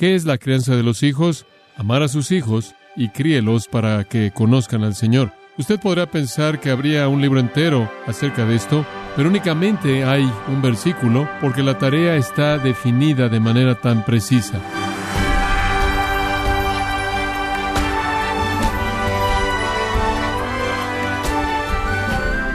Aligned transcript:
¿Qué 0.00 0.14
es 0.14 0.24
la 0.24 0.38
crianza 0.38 0.76
de 0.76 0.82
los 0.82 1.02
hijos? 1.02 1.44
Amar 1.76 2.02
a 2.02 2.08
sus 2.08 2.32
hijos 2.32 2.74
y 2.96 3.10
críelos 3.10 3.68
para 3.68 4.04
que 4.04 4.30
conozcan 4.30 4.82
al 4.82 4.94
Señor. 4.94 5.30
Usted 5.58 5.78
podrá 5.78 6.10
pensar 6.10 6.58
que 6.58 6.70
habría 6.70 7.06
un 7.06 7.20
libro 7.20 7.38
entero 7.38 7.92
acerca 8.06 8.46
de 8.46 8.56
esto, 8.56 8.86
pero 9.14 9.28
únicamente 9.28 10.04
hay 10.04 10.22
un 10.48 10.62
versículo 10.62 11.28
porque 11.42 11.62
la 11.62 11.76
tarea 11.76 12.16
está 12.16 12.56
definida 12.56 13.28
de 13.28 13.40
manera 13.40 13.74
tan 13.74 14.02
precisa. 14.06 14.58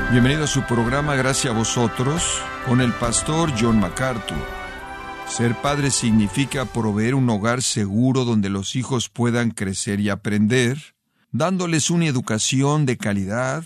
Bienvenido 0.09 0.46
a 0.46 0.48
su 0.48 0.64
programa 0.64 1.14
Gracias 1.14 1.54
a 1.54 1.55
vosotros 1.55 2.41
con 2.66 2.82
el 2.82 2.91
pastor 2.93 3.52
John 3.55 3.80
MacArthur. 3.80 4.55
Ser 5.28 5.60
padre 5.62 5.92
significa 5.92 6.66
proveer 6.66 7.14
un 7.14 7.30
hogar 7.30 7.62
seguro 7.62 8.23
donde 8.23 8.50
los 8.50 8.76
hijos 8.76 9.09
puedan 9.09 9.52
crecer 9.52 9.99
y 9.99 10.09
aprender, 10.09 10.95
dándoles 11.32 11.90
una 11.90 12.05
educación 12.05 12.86
de 12.86 12.98
calidad, 12.98 13.66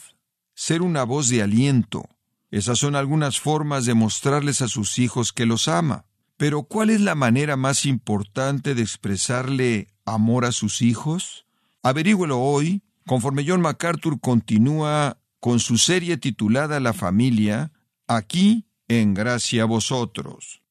ser 0.56 0.82
una 0.82 1.04
voz 1.04 1.30
de 1.30 1.44
aliento. 1.44 2.10
Esas 2.50 2.80
son 2.80 2.96
algunas 2.96 3.40
formas 3.40 3.86
de 3.86 3.94
mostrarles 3.94 4.62
a 4.64 4.68
sus 4.68 4.98
hijos 4.98 5.32
que 5.32 5.46
los 5.46 5.68
ama. 5.68 6.06
Pero 6.38 6.64
¿cuál 6.64 6.90
es 6.90 7.02
la 7.02 7.14
manera 7.14 7.56
más 7.56 7.86
importante 7.86 8.74
de 8.74 8.82
expresarle 8.82 9.90
amor 10.06 10.46
a 10.46 10.52
sus 10.52 10.82
hijos? 10.82 11.46
Averígüelo 11.84 12.40
hoy, 12.40 12.82
conforme 13.06 13.46
John 13.48 13.62
MacArthur 13.62 14.20
continúa 14.20 15.20
con 15.40 15.60
su 15.60 15.78
serie 15.78 16.18
titulada 16.18 16.80
La 16.80 16.94
familia, 16.94 17.72
aquí 18.08 18.66
en 18.88 19.14
Gracia 19.14 19.64
a 19.64 19.66
vosotros. 19.66 20.64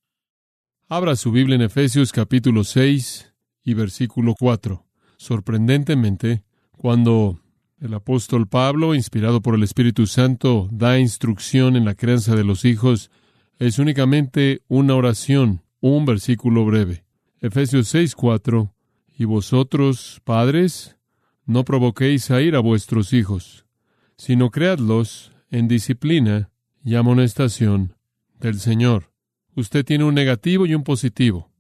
Abra 0.90 1.16
su 1.16 1.30
Biblia 1.30 1.56
en 1.56 1.60
Efesios 1.60 2.12
capítulo 2.12 2.64
6 2.64 3.30
y 3.62 3.74
versículo 3.74 4.34
4. 4.34 4.86
Sorprendentemente, 5.18 6.44
cuando 6.78 7.42
el 7.78 7.92
apóstol 7.92 8.48
Pablo, 8.48 8.94
inspirado 8.94 9.42
por 9.42 9.54
el 9.54 9.62
Espíritu 9.62 10.06
Santo, 10.06 10.66
da 10.72 10.98
instrucción 10.98 11.76
en 11.76 11.84
la 11.84 11.94
crianza 11.94 12.34
de 12.34 12.42
los 12.42 12.64
hijos, 12.64 13.10
es 13.58 13.78
únicamente 13.78 14.62
una 14.66 14.94
oración, 14.94 15.60
un 15.80 16.06
versículo 16.06 16.64
breve. 16.64 17.04
Efesios 17.42 17.88
6, 17.88 18.14
4. 18.14 18.72
Y 19.18 19.26
vosotros, 19.26 20.22
padres, 20.24 20.96
no 21.44 21.66
provoquéis 21.66 22.30
a 22.30 22.40
ir 22.40 22.56
a 22.56 22.60
vuestros 22.60 23.12
hijos, 23.12 23.66
sino 24.16 24.50
creadlos 24.50 25.32
en 25.50 25.68
disciplina 25.68 26.48
y 26.82 26.94
amonestación 26.94 27.92
del 28.40 28.58
Señor. 28.58 29.17
Usted 29.58 29.84
tiene 29.84 30.04
un 30.04 30.14
negativo 30.14 30.66
y 30.66 30.74
un 30.76 30.84
positivo. 30.84 31.50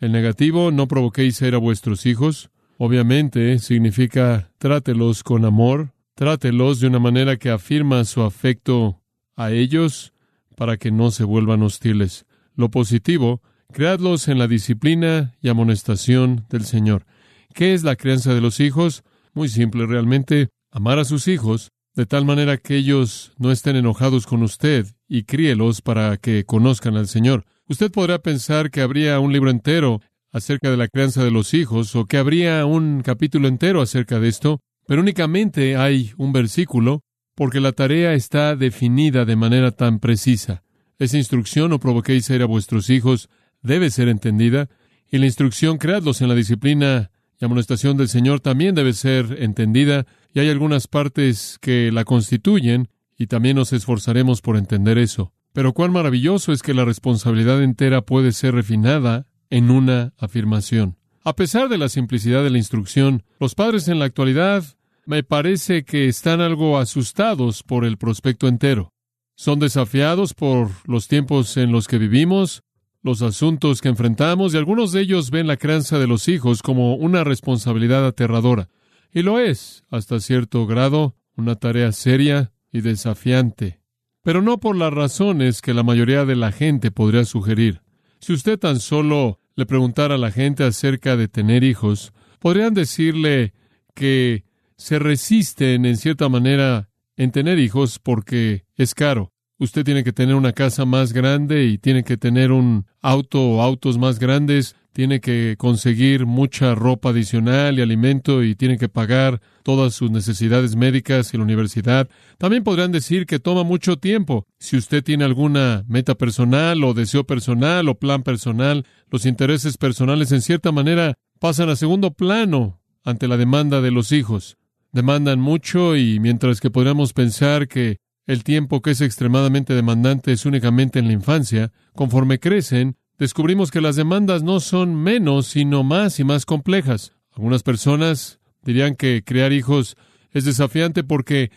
El 0.00 0.10
negativo, 0.10 0.72
no 0.72 0.88
provoquéis 0.88 1.40
ir 1.40 1.54
a 1.54 1.58
vuestros 1.58 2.04
hijos. 2.04 2.50
Obviamente 2.78 3.60
significa 3.60 4.50
trátelos 4.58 5.22
con 5.22 5.44
amor, 5.44 5.92
trátelos 6.16 6.80
de 6.80 6.88
una 6.88 6.98
manera 6.98 7.36
que 7.36 7.50
afirma 7.50 8.04
su 8.06 8.22
afecto 8.22 9.00
a 9.36 9.52
ellos 9.52 10.12
para 10.56 10.78
que 10.78 10.90
no 10.90 11.12
se 11.12 11.22
vuelvan 11.22 11.62
hostiles. 11.62 12.26
Lo 12.56 12.72
positivo, 12.72 13.40
creadlos 13.72 14.26
en 14.26 14.40
la 14.40 14.48
disciplina 14.48 15.36
y 15.40 15.48
amonestación 15.48 16.46
del 16.50 16.64
Señor. 16.64 17.06
¿Qué 17.54 17.72
es 17.72 17.84
la 17.84 17.94
crianza 17.94 18.34
de 18.34 18.40
los 18.40 18.58
hijos? 18.58 19.04
Muy 19.32 19.48
simple 19.48 19.86
realmente, 19.86 20.48
amar 20.72 20.98
a 20.98 21.04
sus 21.04 21.28
hijos 21.28 21.70
de 21.94 22.06
tal 22.06 22.24
manera 22.24 22.56
que 22.56 22.76
ellos 22.76 23.32
no 23.38 23.52
estén 23.52 23.76
enojados 23.76 24.26
con 24.26 24.42
usted 24.42 24.86
y 25.08 25.24
críelos 25.24 25.80
para 25.80 26.16
que 26.16 26.44
conozcan 26.44 26.96
al 26.96 27.08
Señor. 27.08 27.44
Usted 27.68 27.90
podrá 27.90 28.18
pensar 28.18 28.70
que 28.70 28.80
habría 28.80 29.20
un 29.20 29.32
libro 29.32 29.50
entero 29.50 30.00
acerca 30.32 30.70
de 30.70 30.76
la 30.76 30.88
crianza 30.88 31.22
de 31.22 31.30
los 31.30 31.54
hijos 31.54 31.94
o 31.94 32.06
que 32.06 32.18
habría 32.18 32.66
un 32.66 33.02
capítulo 33.02 33.46
entero 33.46 33.80
acerca 33.80 34.18
de 34.18 34.28
esto, 34.28 34.60
pero 34.86 35.00
únicamente 35.00 35.76
hay 35.76 36.12
un 36.16 36.32
versículo 36.32 37.02
porque 37.36 37.60
la 37.60 37.72
tarea 37.72 38.14
está 38.14 38.56
definida 38.56 39.24
de 39.24 39.36
manera 39.36 39.70
tan 39.70 40.00
precisa. 40.00 40.62
Esa 40.98 41.16
instrucción 41.16 41.70
no 41.70 41.78
provoquéis 41.78 42.28
a 42.30 42.34
ir 42.34 42.42
a 42.42 42.46
vuestros 42.46 42.90
hijos 42.90 43.28
debe 43.62 43.90
ser 43.90 44.08
entendida 44.08 44.68
y 45.10 45.18
la 45.18 45.26
instrucción 45.26 45.78
creadlos 45.78 46.20
en 46.20 46.28
la 46.28 46.34
disciplina 46.34 47.10
y 47.40 47.44
amonestación 47.44 47.96
del 47.96 48.08
Señor 48.08 48.40
también 48.40 48.74
debe 48.74 48.92
ser 48.92 49.36
entendida 49.40 50.06
y 50.34 50.40
hay 50.40 50.50
algunas 50.50 50.88
partes 50.88 51.58
que 51.60 51.92
la 51.92 52.04
constituyen 52.04 52.88
y 53.16 53.28
también 53.28 53.56
nos 53.56 53.72
esforzaremos 53.72 54.42
por 54.42 54.56
entender 54.56 54.98
eso. 54.98 55.32
Pero 55.52 55.72
cuán 55.72 55.92
maravilloso 55.92 56.52
es 56.52 56.62
que 56.62 56.74
la 56.74 56.84
responsabilidad 56.84 57.62
entera 57.62 58.02
puede 58.02 58.32
ser 58.32 58.54
refinada 58.54 59.28
en 59.48 59.70
una 59.70 60.12
afirmación. 60.18 60.96
A 61.22 61.36
pesar 61.36 61.68
de 61.68 61.78
la 61.78 61.88
simplicidad 61.88 62.42
de 62.42 62.50
la 62.50 62.58
instrucción, 62.58 63.22
los 63.38 63.54
padres 63.54 63.86
en 63.86 64.00
la 64.00 64.06
actualidad 64.06 64.64
me 65.06 65.22
parece 65.22 65.84
que 65.84 66.08
están 66.08 66.40
algo 66.40 66.78
asustados 66.78 67.62
por 67.62 67.84
el 67.84 67.96
prospecto 67.96 68.48
entero. 68.48 68.92
Son 69.36 69.60
desafiados 69.60 70.34
por 70.34 70.70
los 70.86 71.06
tiempos 71.06 71.56
en 71.56 71.70
los 71.70 71.86
que 71.86 71.98
vivimos, 71.98 72.64
los 73.02 73.22
asuntos 73.22 73.80
que 73.80 73.88
enfrentamos 73.88 74.52
y 74.52 74.56
algunos 74.56 74.90
de 74.90 75.02
ellos 75.02 75.30
ven 75.30 75.46
la 75.46 75.58
crianza 75.58 75.98
de 75.98 76.08
los 76.08 76.26
hijos 76.26 76.62
como 76.62 76.96
una 76.96 77.22
responsabilidad 77.22 78.04
aterradora. 78.04 78.68
Y 79.12 79.22
lo 79.22 79.38
es, 79.38 79.84
hasta 79.90 80.20
cierto 80.20 80.66
grado, 80.66 81.16
una 81.36 81.56
tarea 81.56 81.92
seria 81.92 82.52
y 82.72 82.80
desafiante. 82.80 83.80
Pero 84.22 84.42
no 84.42 84.58
por 84.58 84.76
las 84.76 84.92
razones 84.92 85.60
que 85.60 85.74
la 85.74 85.82
mayoría 85.82 86.24
de 86.24 86.36
la 86.36 86.50
gente 86.50 86.90
podría 86.90 87.24
sugerir. 87.24 87.82
Si 88.20 88.32
usted 88.32 88.58
tan 88.58 88.80
solo 88.80 89.38
le 89.54 89.66
preguntara 89.66 90.14
a 90.14 90.18
la 90.18 90.30
gente 90.30 90.64
acerca 90.64 91.16
de 91.16 91.28
tener 91.28 91.62
hijos, 91.62 92.12
podrían 92.38 92.74
decirle 92.74 93.52
que 93.94 94.44
se 94.76 94.98
resisten 94.98 95.84
en 95.86 95.96
cierta 95.96 96.28
manera 96.28 96.88
en 97.16 97.30
tener 97.30 97.58
hijos 97.58 97.98
porque 97.98 98.64
es 98.76 98.94
caro. 98.94 99.32
Usted 99.58 99.84
tiene 99.84 100.02
que 100.02 100.12
tener 100.12 100.34
una 100.34 100.52
casa 100.52 100.84
más 100.84 101.12
grande 101.12 101.64
y 101.64 101.78
tiene 101.78 102.02
que 102.02 102.16
tener 102.16 102.50
un 102.50 102.86
auto 103.00 103.40
o 103.40 103.62
autos 103.62 103.98
más 103.98 104.18
grandes 104.18 104.74
tiene 104.94 105.20
que 105.20 105.56
conseguir 105.58 106.24
mucha 106.24 106.76
ropa 106.76 107.10
adicional 107.10 107.76
y 107.76 107.82
alimento 107.82 108.44
y 108.44 108.54
tiene 108.54 108.78
que 108.78 108.88
pagar 108.88 109.42
todas 109.64 109.92
sus 109.92 110.08
necesidades 110.12 110.76
médicas 110.76 111.34
y 111.34 111.36
la 111.36 111.42
universidad. 111.42 112.08
También 112.38 112.62
podrán 112.62 112.92
decir 112.92 113.26
que 113.26 113.40
toma 113.40 113.64
mucho 113.64 113.98
tiempo. 113.98 114.46
Si 114.60 114.76
usted 114.76 115.02
tiene 115.02 115.24
alguna 115.24 115.84
meta 115.88 116.14
personal 116.14 116.84
o 116.84 116.94
deseo 116.94 117.24
personal 117.24 117.88
o 117.88 117.98
plan 117.98 118.22
personal, 118.22 118.86
los 119.10 119.26
intereses 119.26 119.78
personales 119.78 120.30
en 120.30 120.42
cierta 120.42 120.70
manera 120.70 121.18
pasan 121.40 121.70
a 121.70 121.76
segundo 121.76 122.12
plano 122.12 122.80
ante 123.02 123.26
la 123.26 123.36
demanda 123.36 123.80
de 123.80 123.90
los 123.90 124.12
hijos. 124.12 124.58
Demandan 124.92 125.40
mucho 125.40 125.96
y 125.96 126.20
mientras 126.20 126.60
que 126.60 126.70
podríamos 126.70 127.12
pensar 127.14 127.66
que 127.66 127.96
el 128.28 128.44
tiempo 128.44 128.80
que 128.80 128.92
es 128.92 129.00
extremadamente 129.00 129.74
demandante 129.74 130.30
es 130.30 130.46
únicamente 130.46 131.00
en 131.00 131.08
la 131.08 131.14
infancia, 131.14 131.72
conforme 131.94 132.38
crecen, 132.38 132.96
descubrimos 133.18 133.70
que 133.70 133.80
las 133.80 133.96
demandas 133.96 134.42
no 134.42 134.60
son 134.60 134.94
menos, 134.94 135.46
sino 135.46 135.82
más 135.82 136.20
y 136.20 136.24
más 136.24 136.46
complejas. 136.46 137.12
Algunas 137.32 137.62
personas 137.62 138.40
dirían 138.62 138.96
que 138.96 139.22
crear 139.24 139.52
hijos 139.52 139.96
es 140.30 140.44
desafiante 140.44 141.04
porque 141.04 141.50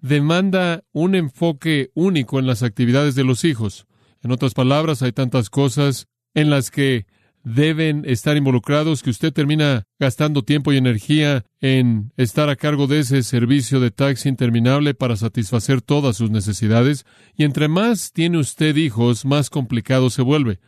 demanda 0.00 0.84
un 0.92 1.14
enfoque 1.14 1.90
único 1.94 2.38
en 2.38 2.46
las 2.46 2.62
actividades 2.62 3.14
de 3.14 3.24
los 3.24 3.44
hijos. 3.44 3.86
En 4.22 4.32
otras 4.32 4.54
palabras, 4.54 5.02
hay 5.02 5.12
tantas 5.12 5.50
cosas 5.50 6.08
en 6.34 6.50
las 6.50 6.70
que 6.70 7.06
deben 7.44 8.04
estar 8.06 8.36
involucrados 8.36 9.02
que 9.02 9.10
usted 9.10 9.32
termina 9.32 9.84
gastando 9.98 10.42
tiempo 10.42 10.72
y 10.72 10.78
energía 10.78 11.44
en 11.60 12.10
estar 12.16 12.48
a 12.48 12.56
cargo 12.56 12.86
de 12.86 13.00
ese 13.00 13.22
servicio 13.22 13.80
de 13.80 13.90
taxi 13.90 14.30
interminable 14.30 14.94
para 14.94 15.16
satisfacer 15.16 15.82
todas 15.82 16.16
sus 16.16 16.30
necesidades. 16.30 17.04
Y 17.36 17.44
entre 17.44 17.68
más 17.68 18.12
tiene 18.12 18.38
usted 18.38 18.76
hijos, 18.76 19.24
más 19.24 19.50
complicado 19.50 20.08
se 20.10 20.22
vuelve. 20.22 20.58